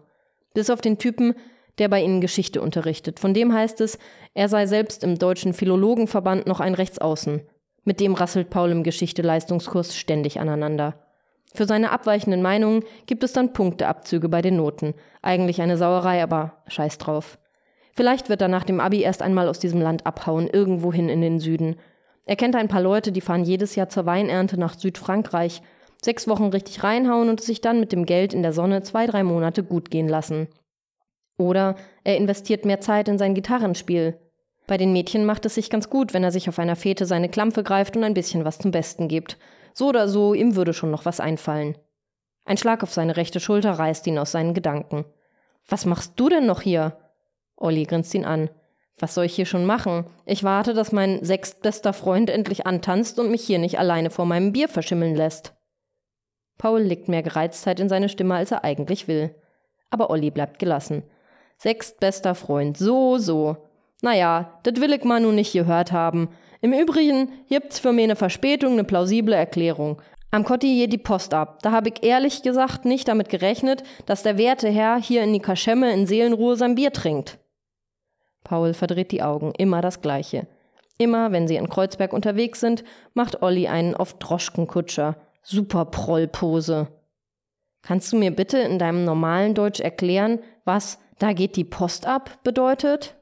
[0.53, 1.33] Bis auf den Typen,
[1.77, 3.19] der bei ihnen Geschichte unterrichtet.
[3.19, 3.97] Von dem heißt es,
[4.33, 7.41] er sei selbst im Deutschen Philologenverband noch ein Rechtsaußen.
[7.83, 10.99] Mit dem rasselt Paul im Geschichte-Leistungskurs ständig aneinander.
[11.53, 14.93] Für seine abweichenden Meinungen gibt es dann Punkteabzüge bei den Noten.
[15.21, 17.39] Eigentlich eine Sauerei, aber scheiß drauf.
[17.93, 21.39] Vielleicht wird er nach dem Abi erst einmal aus diesem Land abhauen, irgendwohin in den
[21.39, 21.77] Süden.
[22.25, 25.61] Er kennt ein paar Leute, die fahren jedes Jahr zur Weinernte nach Südfrankreich,
[26.03, 29.23] sechs Wochen richtig reinhauen und sich dann mit dem Geld in der Sonne zwei, drei
[29.23, 30.47] Monate gut gehen lassen.
[31.37, 34.19] Oder er investiert mehr Zeit in sein Gitarrenspiel.
[34.67, 37.29] Bei den Mädchen macht es sich ganz gut, wenn er sich auf einer Fete seine
[37.29, 39.37] Klampfe greift und ein bisschen was zum Besten gibt.
[39.73, 41.77] So oder so, ihm würde schon noch was einfallen.
[42.45, 45.05] Ein Schlag auf seine rechte Schulter reißt ihn aus seinen Gedanken.
[45.67, 46.97] Was machst du denn noch hier?
[47.55, 48.49] Olli grinst ihn an.
[48.97, 50.05] Was soll ich hier schon machen?
[50.25, 54.51] Ich warte, dass mein sechstbester Freund endlich antanzt und mich hier nicht alleine vor meinem
[54.51, 55.53] Bier verschimmeln lässt.
[56.57, 59.35] Paul legt mehr Gereiztheit in seine Stimme, als er eigentlich will.
[59.89, 61.03] Aber Olli bleibt gelassen.
[61.57, 63.57] Sechstbester Freund, so, so.
[64.01, 66.29] Naja, das will ich mal nun nicht gehört haben.
[66.61, 70.01] Im Übrigen gibt's für mich eine Verspätung eine plausible Erklärung.
[70.31, 71.59] Am Kotti die Post ab.
[71.61, 75.39] Da habe ich ehrlich gesagt nicht damit gerechnet, dass der werte Herr hier in die
[75.39, 77.37] Kaschemme in Seelenruhe sein Bier trinkt.
[78.43, 80.47] Paul verdreht die Augen, immer das Gleiche.
[80.97, 82.83] Immer, wenn sie in Kreuzberg unterwegs sind,
[83.13, 85.15] macht Olli einen auf Droschkenkutscher.
[85.43, 86.87] Super Prollpose.
[87.81, 92.39] Kannst du mir bitte in deinem normalen Deutsch erklären, was da geht die Post ab
[92.43, 93.15] bedeutet?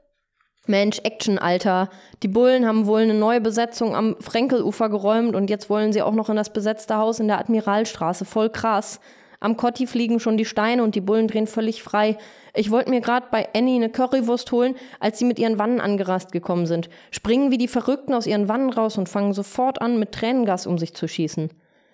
[0.68, 1.90] Mensch, Action, Alter.
[2.22, 6.14] Die Bullen haben wohl eine neue Besetzung am Frenkelufer geräumt und jetzt wollen sie auch
[6.14, 8.26] noch in das besetzte Haus in der Admiralstraße.
[8.26, 9.00] Voll krass.
[9.40, 12.18] Am Kotti fliegen schon die Steine und die Bullen drehen völlig frei.
[12.54, 16.34] Ich wollte mir gerade bei Annie eine Currywurst holen, als sie mit ihren Wannen angerast
[16.34, 16.90] gekommen sind.
[17.10, 20.78] Springen wie die Verrückten aus ihren Wannen raus und fangen sofort an, mit Tränengas um
[20.78, 21.50] sich zu schießen.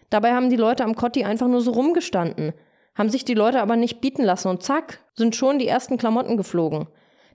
[0.09, 2.53] Dabei haben die Leute am Kotti einfach nur so rumgestanden.
[2.95, 6.37] Haben sich die Leute aber nicht bieten lassen und zack, sind schon die ersten Klamotten
[6.37, 6.87] geflogen.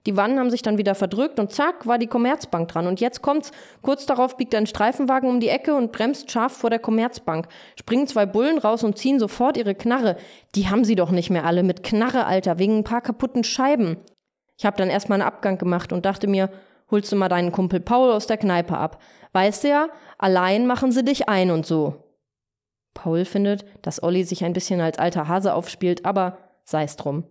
[0.07, 2.87] Die Wannen haben sich dann wieder verdrückt und zack, war die Commerzbank dran.
[2.87, 3.53] Und jetzt kommt's.
[3.83, 7.49] Kurz darauf biegt ein Streifenwagen um die Ecke und bremst scharf vor der Commerzbank.
[7.79, 10.17] Springen zwei Bullen raus und ziehen sofort ihre Knarre.
[10.55, 13.99] Die haben sie doch nicht mehr alle mit Knarre, Alter, wegen ein paar kaputten Scheiben.
[14.57, 16.49] Ich hab dann erstmal einen Abgang gemacht und dachte mir,
[16.91, 19.03] holst du mal deinen Kumpel Paul aus der Kneipe ab.
[19.33, 22.10] Weißt du ja, allein machen sie dich ein und so.
[22.94, 27.24] Paul findet, dass Olli sich ein bisschen als alter Hase aufspielt, aber sei's drum.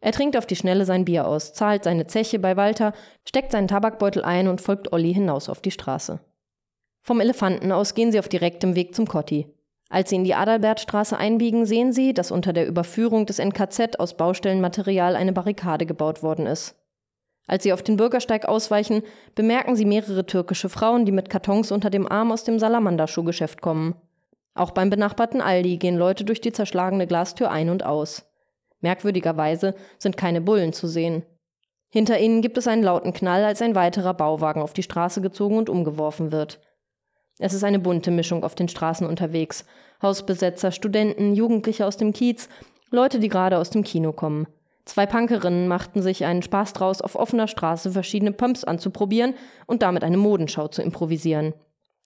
[0.00, 2.92] Er trinkt auf die Schnelle sein Bier aus, zahlt seine Zeche bei Walter,
[3.26, 6.20] steckt seinen Tabakbeutel ein und folgt Olli hinaus auf die Straße.
[7.02, 9.46] Vom Elefanten aus gehen sie auf direktem Weg zum Kotti.
[9.88, 14.16] Als sie in die Adalbertstraße einbiegen, sehen sie, dass unter der Überführung des NKZ aus
[14.16, 16.74] Baustellenmaterial eine Barrikade gebaut worden ist.
[17.46, 19.02] Als sie auf den Bürgersteig ausweichen,
[19.36, 23.94] bemerken sie mehrere türkische Frauen, die mit Kartons unter dem Arm aus dem Salamander-Schuhgeschäft kommen.
[24.56, 28.24] Auch beim benachbarten Aldi gehen Leute durch die zerschlagene Glastür ein und aus.
[28.80, 31.24] Merkwürdigerweise sind keine Bullen zu sehen.
[31.90, 35.58] Hinter ihnen gibt es einen lauten Knall, als ein weiterer Bauwagen auf die Straße gezogen
[35.58, 36.60] und umgeworfen wird.
[37.38, 39.66] Es ist eine bunte Mischung auf den Straßen unterwegs.
[40.02, 42.48] Hausbesetzer, Studenten, Jugendliche aus dem Kiez,
[42.90, 44.46] Leute, die gerade aus dem Kino kommen.
[44.86, 49.34] Zwei Punkerinnen machten sich einen Spaß draus, auf offener Straße verschiedene Pumps anzuprobieren
[49.66, 51.52] und damit eine Modenschau zu improvisieren.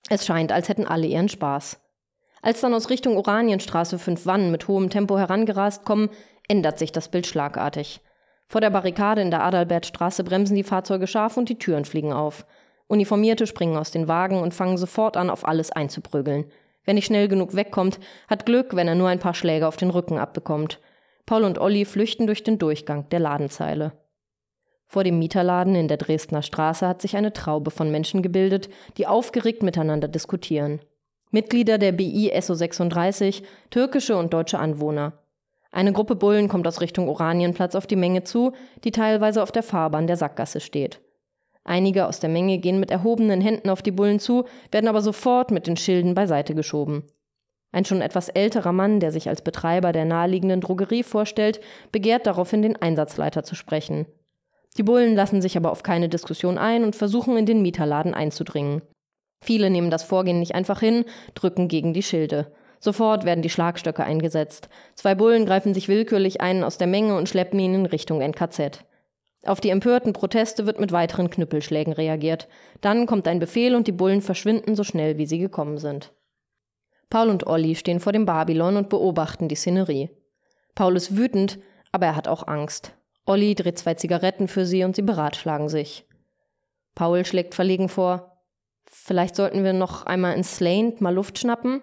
[0.09, 1.79] Es scheint, als hätten alle ihren Spaß.
[2.43, 6.09] Als dann aus Richtung Oranienstraße fünf Wannen mit hohem Tempo herangerast kommen,
[6.49, 8.01] ändert sich das Bild schlagartig.
[8.47, 12.47] Vor der Barrikade in der Adalbertstraße bremsen die Fahrzeuge scharf und die Türen fliegen auf.
[12.89, 16.51] Uniformierte springen aus den Wagen und fangen sofort an, auf alles einzuprügeln.
[16.85, 19.91] Wer nicht schnell genug wegkommt, hat Glück, wenn er nur ein paar Schläge auf den
[19.91, 20.81] Rücken abbekommt.
[21.27, 23.93] Paul und Olli flüchten durch den Durchgang der Ladenzeile.
[24.87, 29.07] Vor dem Mieterladen in der Dresdner Straße hat sich eine Traube von Menschen gebildet, die
[29.07, 30.81] aufgeregt miteinander diskutieren.
[31.33, 35.13] Mitglieder der BI SO 36, türkische und deutsche Anwohner.
[35.71, 39.63] Eine Gruppe Bullen kommt aus Richtung Oranienplatz auf die Menge zu, die teilweise auf der
[39.63, 41.01] Fahrbahn der Sackgasse steht.
[41.63, 45.53] Einige aus der Menge gehen mit erhobenen Händen auf die Bullen zu, werden aber sofort
[45.53, 47.05] mit den Schilden beiseite geschoben.
[47.71, 51.61] Ein schon etwas älterer Mann, der sich als Betreiber der naheliegenden Drogerie vorstellt,
[51.93, 54.07] begehrt daraufhin den Einsatzleiter zu sprechen.
[54.77, 58.83] Die Bullen lassen sich aber auf keine Diskussion ein und versuchen in den Mieterladen einzudringen.
[59.43, 62.53] Viele nehmen das Vorgehen nicht einfach hin, drücken gegen die Schilde.
[62.79, 64.69] Sofort werden die Schlagstöcke eingesetzt.
[64.95, 68.85] Zwei Bullen greifen sich willkürlich einen aus der Menge und schleppen ihn in Richtung NKZ.
[69.45, 72.49] Auf die empörten Proteste wird mit weiteren Knüppelschlägen reagiert.
[72.81, 76.13] Dann kommt ein Befehl und die Bullen verschwinden so schnell, wie sie gekommen sind.
[77.09, 80.11] Paul und Olli stehen vor dem Babylon und beobachten die Szenerie.
[80.75, 81.59] Paul ist wütend,
[81.91, 82.95] aber er hat auch Angst.
[83.27, 86.07] Olli dreht zwei Zigaretten für sie und sie beratschlagen sich.
[86.95, 88.30] Paul schlägt verlegen vor,
[88.87, 91.83] vielleicht sollten wir noch einmal ins Slaint mal Luft schnappen?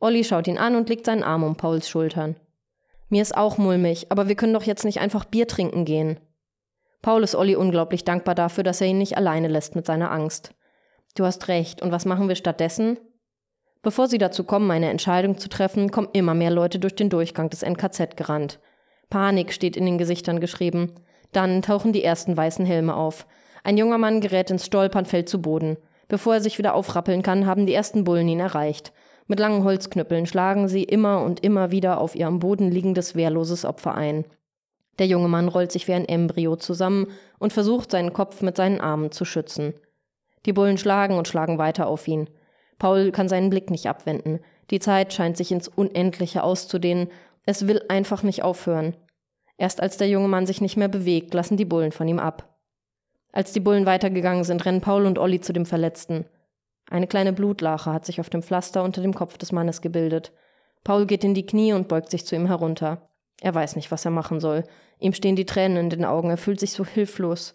[0.00, 2.36] Olli schaut ihn an und legt seinen Arm um Pauls Schultern.
[3.08, 6.20] Mir ist auch mulmig, aber wir können doch jetzt nicht einfach Bier trinken gehen.
[7.02, 10.54] Paul ist Olli unglaublich dankbar dafür, dass er ihn nicht alleine lässt mit seiner Angst.
[11.14, 12.98] Du hast recht, und was machen wir stattdessen?
[13.82, 17.48] Bevor sie dazu kommen, eine Entscheidung zu treffen, kommen immer mehr Leute durch den Durchgang
[17.48, 18.60] des NKZ gerannt.
[19.08, 20.94] Panik steht in den Gesichtern geschrieben.
[21.32, 23.26] Dann tauchen die ersten weißen Helme auf.
[23.64, 25.76] Ein junger Mann gerät ins Stolpern, fällt zu Boden.
[26.08, 28.92] Bevor er sich wieder aufrappeln kann, haben die ersten Bullen ihn erreicht.
[29.26, 33.66] Mit langen Holzknüppeln schlagen sie immer und immer wieder auf ihr am Boden liegendes wehrloses
[33.66, 34.24] Opfer ein.
[34.98, 38.80] Der junge Mann rollt sich wie ein Embryo zusammen und versucht, seinen Kopf mit seinen
[38.80, 39.74] Armen zu schützen.
[40.46, 42.28] Die Bullen schlagen und schlagen weiter auf ihn.
[42.78, 44.40] Paul kann seinen Blick nicht abwenden.
[44.70, 47.08] Die Zeit scheint sich ins Unendliche auszudehnen.
[47.44, 48.96] Es will einfach nicht aufhören.
[49.58, 52.57] Erst als der junge Mann sich nicht mehr bewegt, lassen die Bullen von ihm ab.
[53.38, 56.24] Als die Bullen weitergegangen sind, rennen Paul und Olli zu dem Verletzten.
[56.90, 60.32] Eine kleine Blutlache hat sich auf dem Pflaster unter dem Kopf des Mannes gebildet.
[60.82, 63.08] Paul geht in die Knie und beugt sich zu ihm herunter.
[63.40, 64.64] Er weiß nicht, was er machen soll.
[64.98, 67.54] Ihm stehen die Tränen in den Augen, er fühlt sich so hilflos.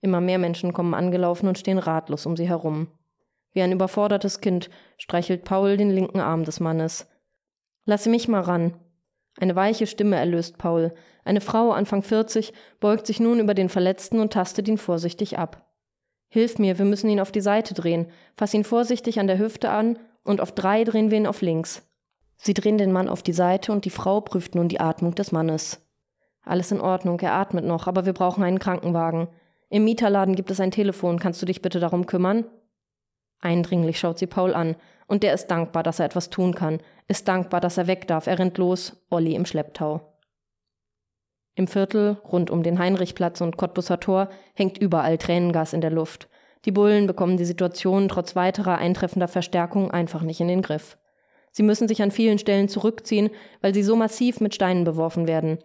[0.00, 2.88] Immer mehr Menschen kommen angelaufen und stehen ratlos um sie herum.
[3.52, 7.06] Wie ein überfordertes Kind streichelt Paul den linken Arm des Mannes.
[7.84, 8.74] Lasse mich mal ran.
[9.38, 10.94] Eine weiche Stimme erlöst Paul.
[11.24, 15.66] Eine Frau, Anfang 40, beugt sich nun über den Verletzten und tastet ihn vorsichtig ab.
[16.28, 18.06] Hilf mir, wir müssen ihn auf die Seite drehen.
[18.36, 21.88] Fass ihn vorsichtig an der Hüfte an und auf drei drehen wir ihn auf links.
[22.36, 25.32] Sie drehen den Mann auf die Seite und die Frau prüft nun die Atmung des
[25.32, 25.80] Mannes.
[26.42, 29.28] Alles in Ordnung, er atmet noch, aber wir brauchen einen Krankenwagen.
[29.70, 32.44] Im Mieterladen gibt es ein Telefon, kannst du dich bitte darum kümmern?
[33.40, 37.28] Eindringlich schaut sie Paul an, und der ist dankbar, dass er etwas tun kann, ist
[37.28, 40.14] dankbar, dass er weg darf, er rennt los, Olli im Schlepptau.
[41.54, 46.28] Im Viertel, rund um den Heinrichplatz und Cottbusser Tor, hängt überall Tränengas in der Luft.
[46.64, 50.96] Die Bullen bekommen die Situation trotz weiterer eintreffender Verstärkung einfach nicht in den Griff.
[51.52, 55.58] Sie müssen sich an vielen Stellen zurückziehen, weil sie so massiv mit Steinen beworfen werden.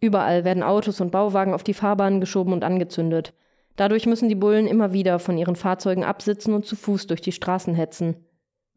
[0.00, 3.34] Überall werden Autos und Bauwagen auf die Fahrbahnen geschoben und angezündet.
[3.76, 7.32] Dadurch müssen die Bullen immer wieder von ihren Fahrzeugen absitzen und zu Fuß durch die
[7.32, 8.16] Straßen hetzen.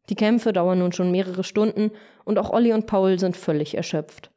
[0.09, 1.91] Die Kämpfe dauern nun schon mehrere Stunden
[2.23, 4.31] und auch Olli und Paul sind völlig erschöpft.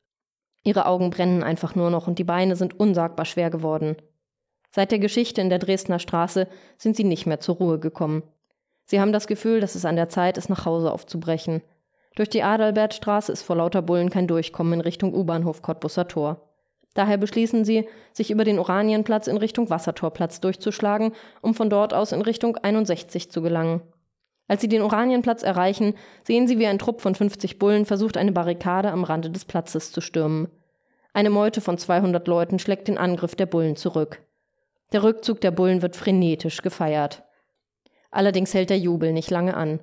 [0.65, 3.97] Ihre Augen brennen einfach nur noch und die Beine sind unsagbar schwer geworden.
[4.71, 8.23] Seit der Geschichte in der Dresdner Straße sind sie nicht mehr zur Ruhe gekommen.
[8.85, 11.63] Sie haben das Gefühl, dass es an der Zeit ist, nach Hause aufzubrechen.
[12.17, 16.49] Durch die Adalbertstraße ist vor lauter Bullen kein Durchkommen in Richtung U-Bahnhof Cottbusser Tor.
[16.95, 22.13] Daher beschließen sie, sich über den Oranienplatz in Richtung Wassertorplatz durchzuschlagen, um von dort aus
[22.13, 23.83] in Richtung 61 zu gelangen.
[24.49, 28.33] Als sie den Oranienplatz erreichen, sehen sie, wie ein Trupp von 50 Bullen versucht, eine
[28.33, 30.49] Barrikade am Rande des Platzes zu stürmen.
[31.13, 34.23] Eine Meute von 200 Leuten schlägt den Angriff der Bullen zurück.
[34.93, 37.23] Der Rückzug der Bullen wird frenetisch gefeiert.
[38.11, 39.81] Allerdings hält der Jubel nicht lange an.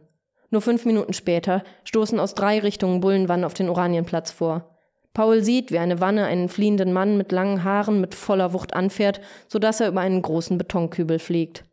[0.50, 4.76] Nur fünf Minuten später stoßen aus drei Richtungen Bullenwannen auf den Oranienplatz vor.
[5.14, 9.22] Paul sieht, wie eine Wanne einen fliehenden Mann mit langen Haaren mit voller Wucht anfährt,
[9.48, 11.64] so dass er über einen großen Betonkübel fliegt.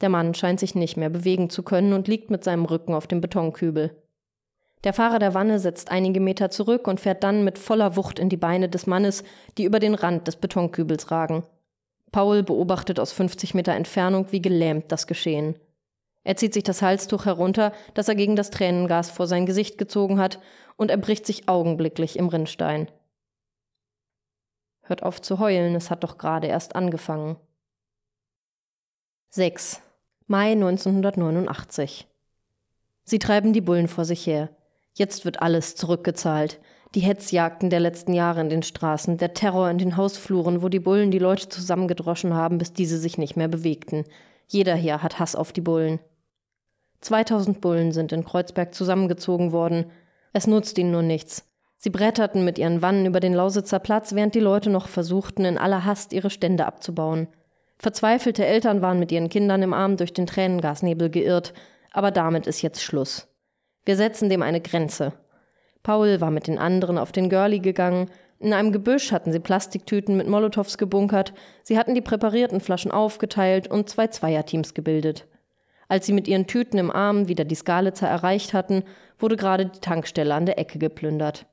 [0.00, 3.06] Der Mann scheint sich nicht mehr bewegen zu können und liegt mit seinem Rücken auf
[3.06, 3.96] dem Betonkübel.
[4.84, 8.28] Der Fahrer der Wanne setzt einige Meter zurück und fährt dann mit voller Wucht in
[8.28, 9.24] die Beine des Mannes,
[9.56, 11.42] die über den Rand des Betonkübels ragen.
[12.12, 15.56] Paul beobachtet aus 50 Meter Entfernung, wie gelähmt das Geschehen.
[16.22, 20.18] Er zieht sich das Halstuch herunter, das er gegen das Tränengas vor sein Gesicht gezogen
[20.20, 20.38] hat,
[20.76, 22.88] und erbricht sich augenblicklich im Rinnstein.
[24.82, 27.36] Hört auf zu heulen, es hat doch gerade erst angefangen.
[29.30, 29.82] 6.
[30.30, 32.06] Mai 1989.
[33.02, 34.50] Sie treiben die Bullen vor sich her.
[34.92, 36.60] Jetzt wird alles zurückgezahlt.
[36.94, 40.80] Die Hetzjagden der letzten Jahre in den Straßen, der Terror in den Hausfluren, wo die
[40.80, 44.04] Bullen die Leute zusammengedroschen haben, bis diese sich nicht mehr bewegten.
[44.46, 45.98] Jeder hier hat Hass auf die Bullen.
[47.00, 49.86] 2000 Bullen sind in Kreuzberg zusammengezogen worden.
[50.34, 51.48] Es nutzt ihnen nur nichts.
[51.78, 55.56] Sie bretterten mit ihren Wannen über den Lausitzer Platz, während die Leute noch versuchten, in
[55.56, 57.28] aller Hast ihre Stände abzubauen.
[57.78, 61.54] Verzweifelte Eltern waren mit ihren Kindern im Arm durch den Tränengasnebel geirrt,
[61.92, 63.28] aber damit ist jetzt Schluss.
[63.84, 65.12] Wir setzen dem eine Grenze.
[65.82, 68.10] Paul war mit den anderen auf den Girlie gegangen.
[68.40, 71.32] In einem Gebüsch hatten sie Plastiktüten mit Molotows gebunkert.
[71.62, 75.26] Sie hatten die präparierten Flaschen aufgeteilt und zwei Zweierteams gebildet.
[75.88, 78.84] Als sie mit ihren Tüten im Arm wieder die Skalitzer erreicht hatten,
[79.18, 81.46] wurde gerade die Tankstelle an der Ecke geplündert.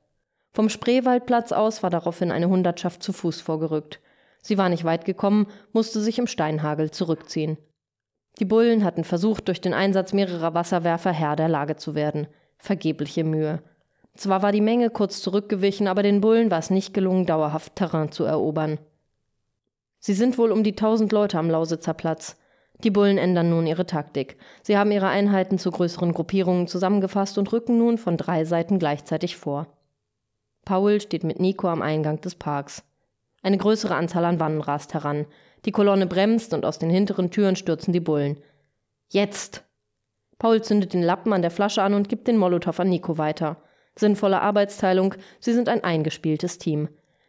[0.52, 4.00] Vom Spreewaldplatz aus war daraufhin eine Hundertschaft zu Fuß vorgerückt.
[4.46, 7.58] Sie war nicht weit gekommen, musste sich im Steinhagel zurückziehen.
[8.38, 12.28] Die Bullen hatten versucht, durch den Einsatz mehrerer Wasserwerfer Herr der Lage zu werden.
[12.56, 13.60] Vergebliche Mühe.
[14.14, 18.12] Zwar war die Menge kurz zurückgewichen, aber den Bullen war es nicht gelungen, dauerhaft Terrain
[18.12, 18.78] zu erobern.
[19.98, 22.36] Sie sind wohl um die tausend Leute am Lausitzer Platz.
[22.84, 24.36] Die Bullen ändern nun ihre Taktik.
[24.62, 29.36] Sie haben ihre Einheiten zu größeren Gruppierungen zusammengefasst und rücken nun von drei Seiten gleichzeitig
[29.36, 29.66] vor.
[30.64, 32.84] Paul steht mit Nico am Eingang des Parks.
[33.46, 35.24] Eine größere Anzahl an Wannen rast heran.
[35.66, 38.38] Die Kolonne bremst und aus den hinteren Türen stürzen die Bullen.
[39.08, 39.62] Jetzt!
[40.36, 43.58] Paul zündet den Lappen an der Flasche an und gibt den Molotow an Nico weiter.
[43.94, 46.88] Sinnvolle Arbeitsteilung, sie sind ein eingespieltes Team.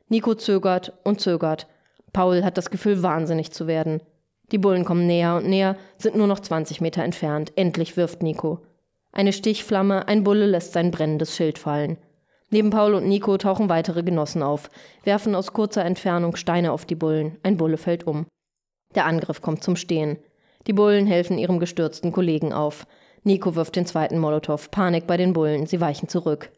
[0.09, 1.67] Nico zögert und zögert.
[2.13, 4.01] Paul hat das Gefühl, wahnsinnig zu werden.
[4.51, 7.53] Die Bullen kommen näher und näher, sind nur noch 20 Meter entfernt.
[7.55, 8.65] Endlich wirft Nico.
[9.11, 11.99] Eine Stichflamme, ein Bulle lässt sein brennendes Schild fallen.
[12.49, 14.69] Neben Paul und Nico tauchen weitere Genossen auf,
[15.03, 17.37] werfen aus kurzer Entfernung Steine auf die Bullen.
[17.43, 18.25] Ein Bulle fällt um.
[18.95, 20.17] Der Angriff kommt zum Stehen.
[20.65, 22.87] Die Bullen helfen ihrem gestürzten Kollegen auf.
[23.23, 24.71] Nico wirft den zweiten Molotow.
[24.71, 25.65] Panik bei den Bullen.
[25.65, 26.51] Sie weichen zurück.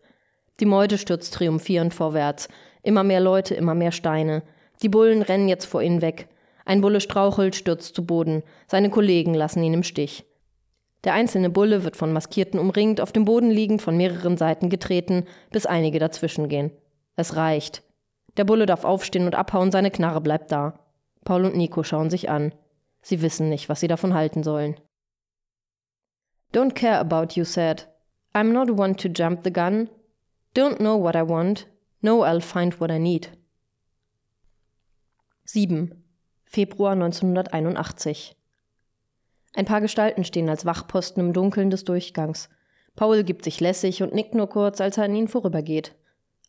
[0.60, 2.50] Die Meute stürzt triumphierend vorwärts.
[2.84, 4.44] Immer mehr Leute, immer mehr Steine.
[4.84, 6.28] Die Bullen rennen jetzt vor ihnen weg.
[6.66, 8.44] Ein Bulle strauchelt, stürzt zu Boden.
[8.68, 10.26] Seine Kollegen lassen ihn im Stich.
[11.04, 15.26] Der einzelne Bulle wird von Maskierten umringt, auf dem Boden liegend von mehreren Seiten getreten,
[15.52, 16.72] bis einige dazwischen gehen.
[17.16, 17.84] Es reicht.
[18.38, 20.80] Der Bulle darf aufstehen und abhauen, seine Knarre bleibt da.
[21.24, 22.54] Paul und Nico schauen sich an.
[23.02, 24.76] Sie wissen nicht, was sie davon halten sollen.
[26.54, 27.88] Don't care about you said.
[28.34, 29.90] I'm not one to jump the gun.
[30.56, 31.68] Don't know what I want.
[32.02, 33.30] No, I'll find what I need.
[35.46, 36.04] 7.
[36.46, 38.39] Februar 1981.
[39.56, 42.50] Ein paar Gestalten stehen als Wachposten im Dunkeln des Durchgangs.
[42.96, 45.96] Paul gibt sich lässig und nickt nur kurz, als er an ihnen vorübergeht.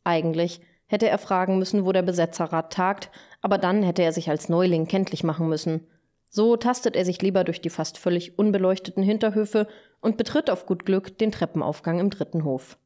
[0.04, 3.10] Eigentlich hätte er fragen müssen, wo der Besetzerrat tagt,
[3.40, 5.86] aber dann hätte er sich als Neuling kenntlich machen müssen.
[6.28, 9.66] So tastet er sich lieber durch die fast völlig unbeleuchteten Hinterhöfe
[10.00, 12.78] und betritt auf gut Glück den Treppenaufgang im dritten Hof.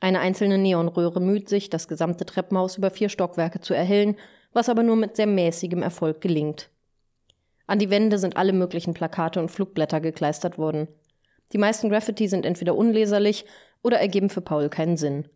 [0.00, 4.16] Eine einzelne Neonröhre müht sich, das gesamte Treppenhaus über vier Stockwerke zu erhellen
[4.56, 6.70] was aber nur mit sehr mäßigem Erfolg gelingt.
[7.66, 10.88] An die Wände sind alle möglichen Plakate und Flugblätter gekleistert worden.
[11.52, 13.44] Die meisten Graffiti sind entweder unleserlich
[13.82, 15.28] oder ergeben für Paul keinen Sinn.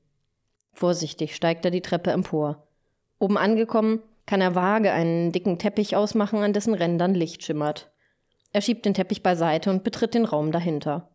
[0.72, 2.66] Vorsichtig steigt er die Treppe empor.
[3.18, 7.90] Oben angekommen, kann er vage einen dicken Teppich ausmachen, an dessen Rändern Licht schimmert.
[8.52, 11.08] Er schiebt den Teppich beiseite und betritt den Raum dahinter.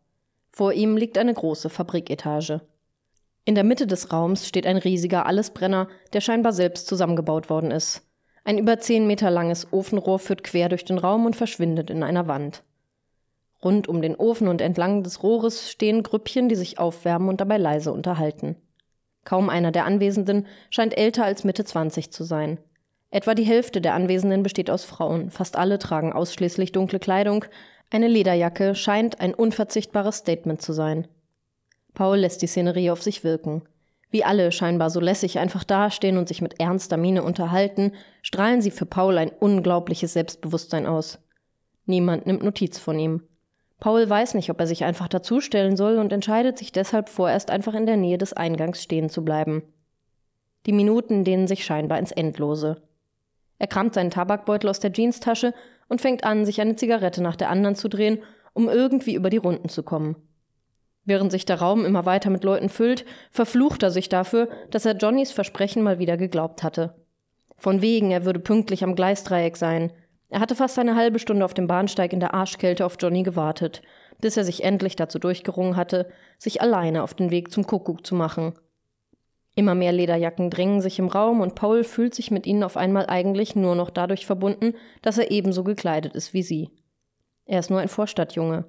[0.50, 2.60] Vor ihm liegt eine große Fabriketage.
[3.44, 8.02] In der Mitte des Raums steht ein riesiger Allesbrenner, der scheinbar selbst zusammengebaut worden ist.
[8.46, 12.28] Ein über zehn Meter langes Ofenrohr führt quer durch den Raum und verschwindet in einer
[12.28, 12.62] Wand.
[13.64, 17.56] Rund um den Ofen und entlang des Rohres stehen Grüppchen, die sich aufwärmen und dabei
[17.56, 18.54] leise unterhalten.
[19.24, 22.58] Kaum einer der Anwesenden scheint älter als Mitte 20 zu sein.
[23.10, 27.46] Etwa die Hälfte der Anwesenden besteht aus Frauen, fast alle tragen ausschließlich dunkle Kleidung,
[27.90, 31.08] eine Lederjacke scheint ein unverzichtbares Statement zu sein.
[31.94, 33.62] Paul lässt die Szenerie auf sich wirken.
[34.10, 37.92] Wie alle scheinbar so lässig einfach dastehen und sich mit ernster Miene unterhalten,
[38.22, 41.18] strahlen sie für Paul ein unglaubliches Selbstbewusstsein aus.
[41.86, 43.22] Niemand nimmt Notiz von ihm.
[43.78, 47.74] Paul weiß nicht, ob er sich einfach dazustellen soll und entscheidet sich deshalb vorerst einfach
[47.74, 49.62] in der Nähe des Eingangs stehen zu bleiben.
[50.66, 52.82] Die Minuten dehnen sich scheinbar ins Endlose.
[53.58, 55.54] Er kramt seinen Tabakbeutel aus der Jeanstasche
[55.88, 58.22] und fängt an, sich eine Zigarette nach der anderen zu drehen,
[58.54, 60.16] um irgendwie über die Runden zu kommen.
[61.06, 64.96] Während sich der Raum immer weiter mit Leuten füllt, verflucht er sich dafür, dass er
[64.96, 66.94] Johnnys Versprechen mal wieder geglaubt hatte.
[67.56, 69.92] Von wegen, er würde pünktlich am Gleisdreieck sein.
[70.28, 73.82] Er hatte fast eine halbe Stunde auf dem Bahnsteig in der Arschkälte auf Johnny gewartet,
[74.20, 78.16] bis er sich endlich dazu durchgerungen hatte, sich alleine auf den Weg zum Kuckuck zu
[78.16, 78.54] machen.
[79.54, 83.06] Immer mehr Lederjacken drängen sich im Raum und Paul fühlt sich mit ihnen auf einmal
[83.06, 86.70] eigentlich nur noch dadurch verbunden, dass er ebenso gekleidet ist wie sie.
[87.46, 88.64] Er ist nur ein Vorstadtjunge.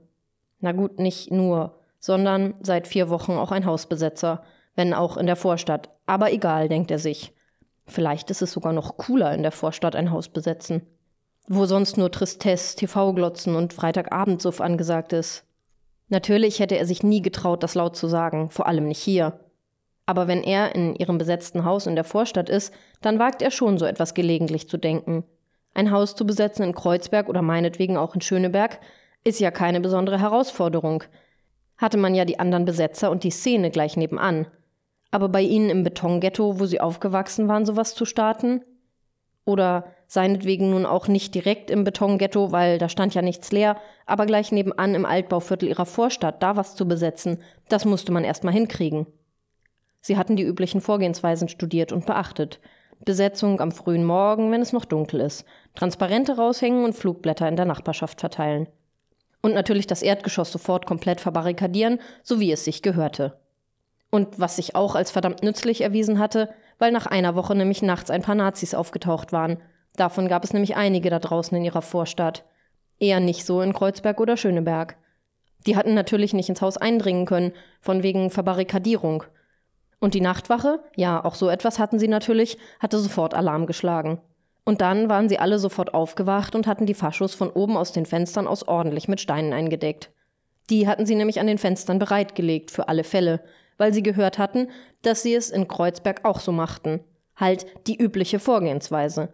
[0.59, 1.77] Na gut, nicht nur
[2.07, 4.41] sondern seit vier Wochen auch ein Hausbesetzer,
[4.75, 5.89] wenn auch in der Vorstadt.
[6.05, 7.33] Aber egal, denkt er sich.
[7.85, 10.83] Vielleicht ist es sogar noch cooler, in der Vorstadt ein Haus besetzen.
[11.49, 15.43] Wo sonst nur Tristesse, TV-Glotzen und Freitagabendsuff angesagt ist.
[16.07, 19.41] Natürlich hätte er sich nie getraut, das laut zu sagen, vor allem nicht hier.
[20.05, 23.77] Aber wenn er in ihrem besetzten Haus in der Vorstadt ist, dann wagt er schon
[23.77, 25.25] so etwas gelegentlich zu denken.
[25.73, 28.79] Ein Haus zu besetzen in Kreuzberg oder meinetwegen auch in Schöneberg
[29.25, 31.03] ist ja keine besondere Herausforderung.
[31.77, 34.47] Hatte man ja die anderen Besetzer und die Szene gleich nebenan.
[35.11, 38.61] Aber bei ihnen im Betonghetto, wo sie aufgewachsen waren, sowas zu starten?
[39.45, 44.25] Oder seinetwegen nun auch nicht direkt im Betonghetto, weil da stand ja nichts leer, aber
[44.25, 49.07] gleich nebenan im Altbauviertel ihrer Vorstadt, da was zu besetzen, das musste man erstmal hinkriegen.
[50.01, 52.59] Sie hatten die üblichen Vorgehensweisen studiert und beachtet.
[53.03, 57.65] Besetzung am frühen Morgen, wenn es noch dunkel ist, Transparente raushängen und Flugblätter in der
[57.65, 58.67] Nachbarschaft verteilen.
[59.47, 63.39] Und natürlich das Erdgeschoss sofort komplett verbarrikadieren, so wie es sich gehörte.
[64.11, 68.09] Und was sich auch als verdammt nützlich erwiesen hatte, weil nach einer Woche nämlich nachts
[68.09, 69.61] ein paar Nazis aufgetaucht waren.
[69.95, 72.43] Davon gab es nämlich einige da draußen in ihrer Vorstadt.
[72.99, 74.97] Eher nicht so in Kreuzberg oder Schöneberg.
[75.65, 79.23] Die hatten natürlich nicht ins Haus eindringen können, von wegen Verbarrikadierung.
[80.01, 84.19] Und die Nachtwache, ja, auch so etwas hatten sie natürlich, hatte sofort Alarm geschlagen.
[84.67, 88.05] Und dann waren sie alle sofort aufgewacht und hatten die Faschos von oben aus den
[88.05, 90.09] Fenstern aus ordentlich mit Steinen eingedeckt.
[90.69, 93.39] Die hatten sie nämlich an den Fenstern bereitgelegt, für alle Fälle,
[93.77, 94.67] weil sie gehört hatten,
[95.03, 96.99] dass sie es in Kreuzberg auch so machten.
[97.37, 99.33] Halt die übliche Vorgehensweise.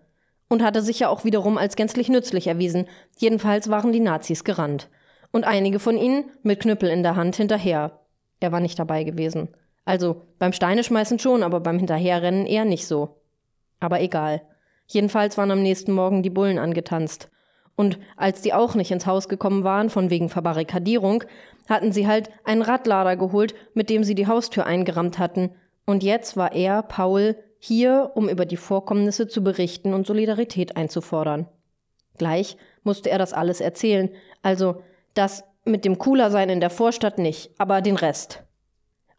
[0.49, 2.85] Und hatte sich ja auch wiederum als gänzlich nützlich erwiesen.
[3.17, 4.87] Jedenfalls waren die Nazis gerannt.
[5.31, 8.01] Und einige von ihnen mit Knüppel in der Hand hinterher.
[8.39, 9.47] Er war nicht dabei gewesen.
[9.83, 13.17] Also beim Steineschmeißen schon, aber beim Hinterherrennen eher nicht so.
[13.79, 14.43] Aber egal.
[14.87, 17.29] Jedenfalls waren am nächsten Morgen die Bullen angetanzt.
[17.75, 21.23] Und als die auch nicht ins Haus gekommen waren, von wegen Verbarrikadierung,
[21.67, 25.51] hatten sie halt einen Radlader geholt, mit dem sie die Haustür eingerammt hatten.
[25.85, 31.47] Und jetzt war er, Paul, hier, um über die Vorkommnisse zu berichten und Solidarität einzufordern.
[32.17, 34.09] Gleich musste er das alles erzählen,
[34.41, 38.43] also das mit dem Coolersein in der Vorstadt nicht, aber den Rest.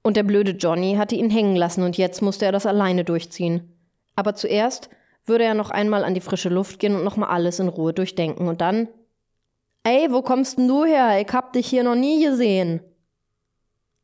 [0.02, 3.72] Und der blöde Johnny hatte ihn hängen lassen und jetzt musste er das alleine durchziehen.
[4.14, 4.90] Aber zuerst
[5.26, 8.48] würde er noch einmal an die frische Luft gehen und nochmal alles in Ruhe durchdenken
[8.48, 8.88] und dann.
[9.82, 11.20] Ey, wo kommst denn du her?
[11.20, 12.80] Ich hab dich hier noch nie gesehen.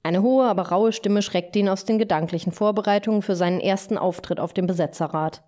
[0.03, 4.41] Eine hohe, aber raue Stimme schreckte ihn aus den gedanklichen Vorbereitungen für seinen ersten Auftritt
[4.41, 5.43] auf dem Besetzerrat.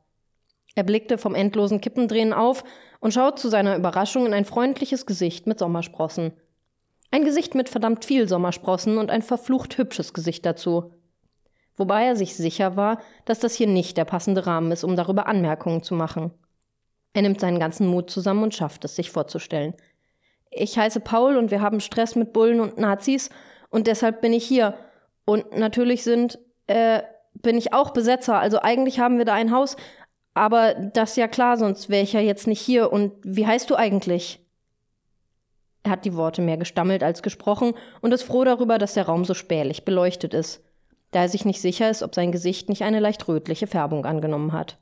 [0.74, 2.64] Er blickte vom endlosen Kippendrehen auf
[3.00, 6.32] und schaut zu seiner Überraschung in ein freundliches Gesicht mit Sommersprossen.
[7.10, 10.92] Ein Gesicht mit verdammt viel Sommersprossen und ein verflucht hübsches Gesicht dazu.
[11.76, 15.26] Wobei er sich sicher war, dass das hier nicht der passende Rahmen ist, um darüber
[15.26, 16.30] Anmerkungen zu machen.
[17.14, 19.74] Er nimmt seinen ganzen Mut zusammen und schafft es, sich vorzustellen.
[20.50, 23.30] Ich heiße Paul und wir haben Stress mit Bullen und Nazis
[23.70, 24.74] und deshalb bin ich hier.
[25.24, 27.02] Und natürlich sind, äh,
[27.34, 29.76] bin ich auch Besetzer, also eigentlich haben wir da ein Haus,
[30.34, 32.92] aber das ist ja klar, sonst wäre ich ja jetzt nicht hier.
[32.92, 34.40] Und wie heißt du eigentlich?
[35.82, 39.24] Er hat die Worte mehr gestammelt als gesprochen und ist froh darüber, dass der Raum
[39.24, 40.62] so spärlich beleuchtet ist,
[41.12, 44.52] da er sich nicht sicher ist, ob sein Gesicht nicht eine leicht rötliche Färbung angenommen
[44.52, 44.78] hat.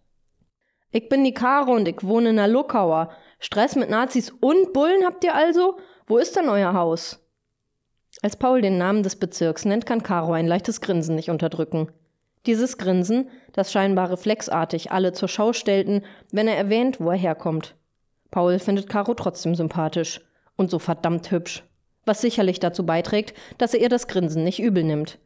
[0.92, 3.10] Ich bin die Karo und ich wohne in der Luckauer.
[3.38, 5.78] Stress mit Nazis und Bullen habt ihr also?
[6.06, 7.20] Wo ist denn euer Haus?
[8.22, 11.90] Als Paul den Namen des Bezirks nennt, kann Caro ein leichtes Grinsen nicht unterdrücken.
[12.46, 16.02] Dieses Grinsen, das scheinbar reflexartig alle zur Schau stellten,
[16.32, 17.76] wenn er erwähnt, wo er herkommt.
[18.30, 20.20] Paul findet Caro trotzdem sympathisch
[20.56, 21.64] und so verdammt hübsch,
[22.04, 25.18] was sicherlich dazu beiträgt, dass er ihr das Grinsen nicht übel nimmt.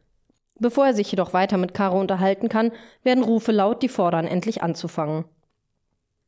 [0.57, 2.71] Bevor er sich jedoch weiter mit Caro unterhalten kann,
[3.03, 5.25] werden Rufe laut, die fordern, endlich anzufangen.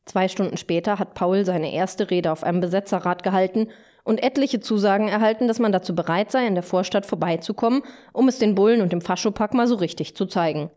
[0.04, 3.68] Zwei Stunden später hat Paul seine erste Rede auf einem Besetzerrat gehalten
[4.04, 8.38] und etliche Zusagen erhalten, dass man dazu bereit sei, in der Vorstadt vorbeizukommen, um es
[8.38, 10.70] den Bullen und dem Faschopack mal so richtig zu zeigen.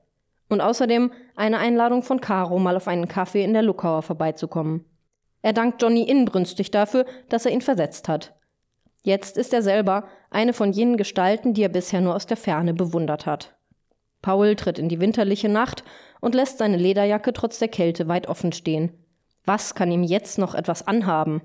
[0.49, 4.83] Und außerdem eine Einladung von Caro, mal auf einen Kaffee in der Luckauer vorbeizukommen.
[5.41, 8.33] Er dankt Johnny inbrünstig dafür, dass er ihn versetzt hat.
[9.01, 12.73] Jetzt ist er selber eine von jenen Gestalten, die er bisher nur aus der Ferne
[12.73, 13.55] bewundert hat.
[14.21, 15.83] Paul tritt in die winterliche Nacht
[16.19, 18.91] und lässt seine Lederjacke trotz der Kälte weit offen stehen.
[19.45, 21.41] Was kann ihm jetzt noch etwas anhaben?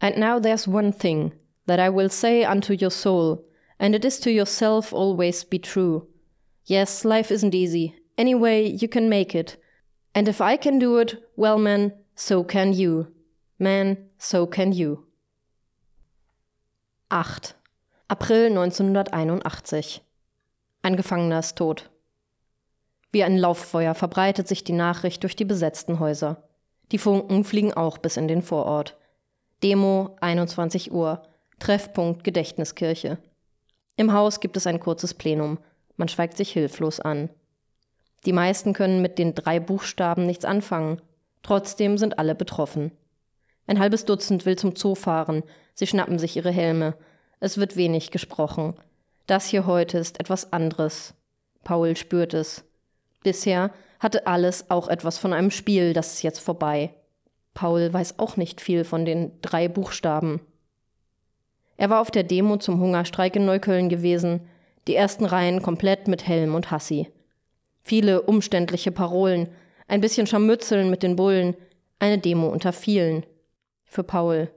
[0.00, 1.32] And now there's one thing
[1.66, 3.44] that I will say unto your soul,
[3.78, 6.08] and it is to yourself always be true.
[6.64, 7.94] Yes, life isn't easy.
[8.18, 9.58] Anyway, you can make it.
[10.12, 13.08] And if I can do it, well, man, So can you.
[13.58, 15.06] Man, so can you.
[17.12, 17.56] 8.
[18.08, 20.00] April 1981.
[20.80, 21.90] Ein Gefangener ist tot.
[23.10, 26.48] Wie ein Lauffeuer verbreitet sich die Nachricht durch die besetzten Häuser.
[26.90, 28.96] Die Funken fliegen auch bis in den Vorort.
[29.62, 31.22] Demo 21 Uhr.
[31.58, 33.18] Treffpunkt Gedächtniskirche.
[33.96, 35.58] Im Haus gibt es ein kurzes Plenum.
[35.98, 37.28] Man schweigt sich hilflos an.
[38.24, 41.02] Die meisten können mit den drei Buchstaben nichts anfangen.
[41.42, 42.90] Trotzdem sind alle betroffen.
[43.66, 45.42] Ein halbes Dutzend will zum Zoo fahren.
[45.74, 46.94] Sie schnappen sich ihre Helme.
[47.40, 48.74] Es wird wenig gesprochen.
[49.26, 51.14] Das hier heute ist etwas anderes.
[51.64, 52.64] Paul spürt es.
[53.22, 56.94] Bisher hatte alles auch etwas von einem Spiel, das ist jetzt vorbei.
[57.54, 60.40] Paul weiß auch nicht viel von den drei Buchstaben.
[61.76, 64.48] Er war auf der Demo zum Hungerstreik in Neukölln gewesen.
[64.86, 67.08] Die ersten Reihen komplett mit Helm und Hassi.
[67.82, 69.48] Viele umständliche Parolen,
[69.88, 71.56] ein bisschen Scharmützeln mit den Bullen,
[71.98, 73.24] eine Demo unter vielen.
[73.92, 74.48] Für Paul.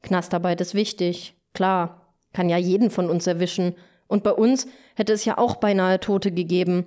[0.00, 3.74] Knastarbeit ist wichtig, klar, kann ja jeden von uns erwischen.
[4.06, 6.86] Und bei uns hätte es ja auch beinahe Tote gegeben.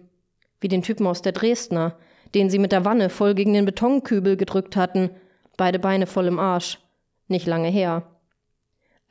[0.60, 2.00] Wie den Typen aus der Dresdner,
[2.34, 5.12] den sie mit der Wanne voll gegen den Betonkübel gedrückt hatten,
[5.58, 6.80] beide Beine voll im Arsch.
[7.28, 8.08] Nicht lange her.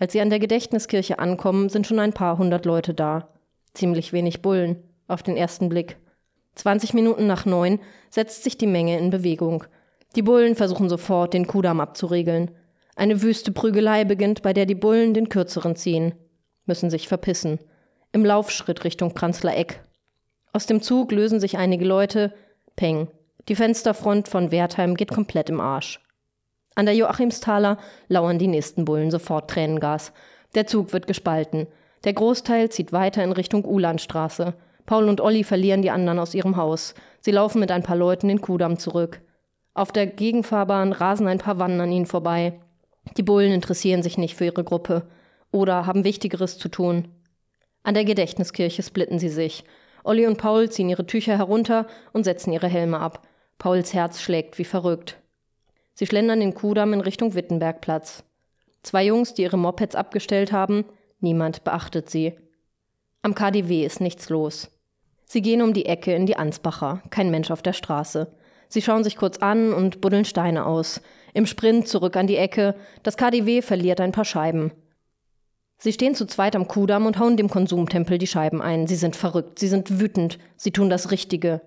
[0.00, 3.28] Als sie an der Gedächtniskirche ankommen, sind schon ein paar hundert Leute da.
[3.72, 5.96] Ziemlich wenig Bullen, auf den ersten Blick.
[6.56, 7.78] 20 Minuten nach neun
[8.08, 9.62] setzt sich die Menge in Bewegung.
[10.16, 12.50] Die Bullen versuchen sofort, den Kudamm abzuregeln.
[13.00, 16.12] Eine wüste Prügelei beginnt, bei der die Bullen den Kürzeren ziehen,
[16.66, 17.58] müssen sich verpissen.
[18.12, 19.82] Im Laufschritt Richtung Kranzler Eck.
[20.52, 22.34] Aus dem Zug lösen sich einige Leute.
[22.76, 23.08] Peng.
[23.48, 25.98] Die Fensterfront von Wertheim geht komplett im Arsch.
[26.74, 27.78] An der Joachimsthaler
[28.08, 30.12] lauern die nächsten Bullen sofort Tränengas.
[30.54, 31.68] Der Zug wird gespalten.
[32.04, 34.52] Der Großteil zieht weiter in Richtung Ulandstraße.
[34.84, 36.94] Paul und Olli verlieren die anderen aus ihrem Haus.
[37.22, 39.22] Sie laufen mit ein paar Leuten den Kudamm zurück.
[39.72, 42.60] Auf der Gegenfahrbahn rasen ein paar Wannen an ihnen vorbei.
[43.16, 45.08] Die Bullen interessieren sich nicht für ihre Gruppe
[45.50, 47.08] oder haben Wichtigeres zu tun.
[47.82, 49.64] An der Gedächtniskirche splitten sie sich.
[50.04, 53.26] Olli und Paul ziehen ihre Tücher herunter und setzen ihre Helme ab.
[53.58, 55.18] Pauls Herz schlägt wie verrückt.
[55.94, 58.24] Sie schlendern den Kudamm in Richtung Wittenbergplatz.
[58.82, 60.84] Zwei Jungs, die ihre Mopeds abgestellt haben,
[61.20, 62.34] niemand beachtet sie.
[63.22, 64.70] Am KDW ist nichts los.
[65.26, 68.34] Sie gehen um die Ecke in die Ansbacher, kein Mensch auf der Straße.
[68.68, 71.02] Sie schauen sich kurz an und buddeln Steine aus.
[71.34, 74.72] Im Sprint zurück an die Ecke, das KDW verliert ein paar Scheiben.
[75.78, 78.86] Sie stehen zu zweit am Kudamm und hauen dem Konsumtempel die Scheiben ein.
[78.86, 81.62] Sie sind verrückt, sie sind wütend, sie tun das Richtige.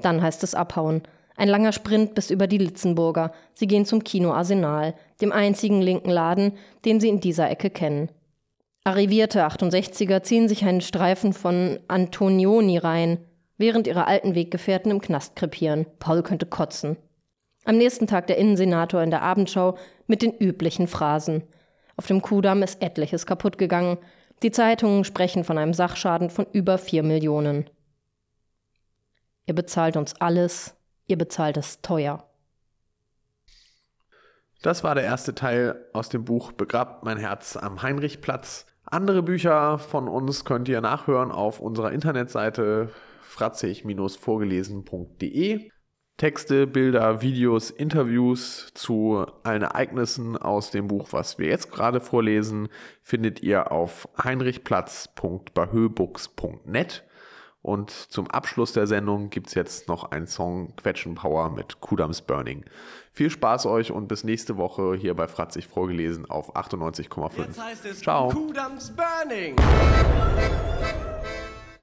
[0.00, 1.02] Dann heißt es abhauen.
[1.36, 3.32] Ein langer Sprint bis über die Litzenburger.
[3.54, 6.52] Sie gehen zum Kino Arsenal, dem einzigen linken Laden,
[6.84, 8.08] den sie in dieser Ecke kennen.
[8.84, 13.18] Arrivierte 68er ziehen sich einen Streifen von Antonioni rein,
[13.56, 15.86] während ihre alten Weggefährten im Knast krepieren.
[15.98, 16.96] Paul könnte kotzen.
[17.64, 21.42] Am nächsten Tag der Innensenator in der Abendschau mit den üblichen Phrasen.
[21.96, 23.98] Auf dem Kudamm ist etliches kaputt gegangen.
[24.42, 27.70] Die Zeitungen sprechen von einem Sachschaden von über vier Millionen.
[29.46, 30.74] Ihr bezahlt uns alles,
[31.06, 32.24] ihr bezahlt es teuer.
[34.62, 39.78] Das war der erste Teil aus dem Buch Begrabt mein Herz am Heinrichplatz andere Bücher
[39.78, 42.90] von uns könnt ihr nachhören auf unserer Internetseite
[43.22, 45.70] fratzig-vorgelesen.de.
[46.16, 52.68] Texte, Bilder, Videos, Interviews zu allen Ereignissen aus dem Buch, was wir jetzt gerade vorlesen,
[53.02, 57.02] findet ihr auf heinrichplatz.bahöbooks.net.
[57.62, 62.20] Und zum Abschluss der Sendung gibt es jetzt noch einen Song Quetschen Power mit Kudams
[62.20, 62.66] Burning.
[63.10, 68.02] Viel Spaß euch und bis nächste Woche hier bei Fratzig vorgelesen auf 98,5.
[68.02, 68.28] Ciao.
[68.28, 69.56] Kudams Burning.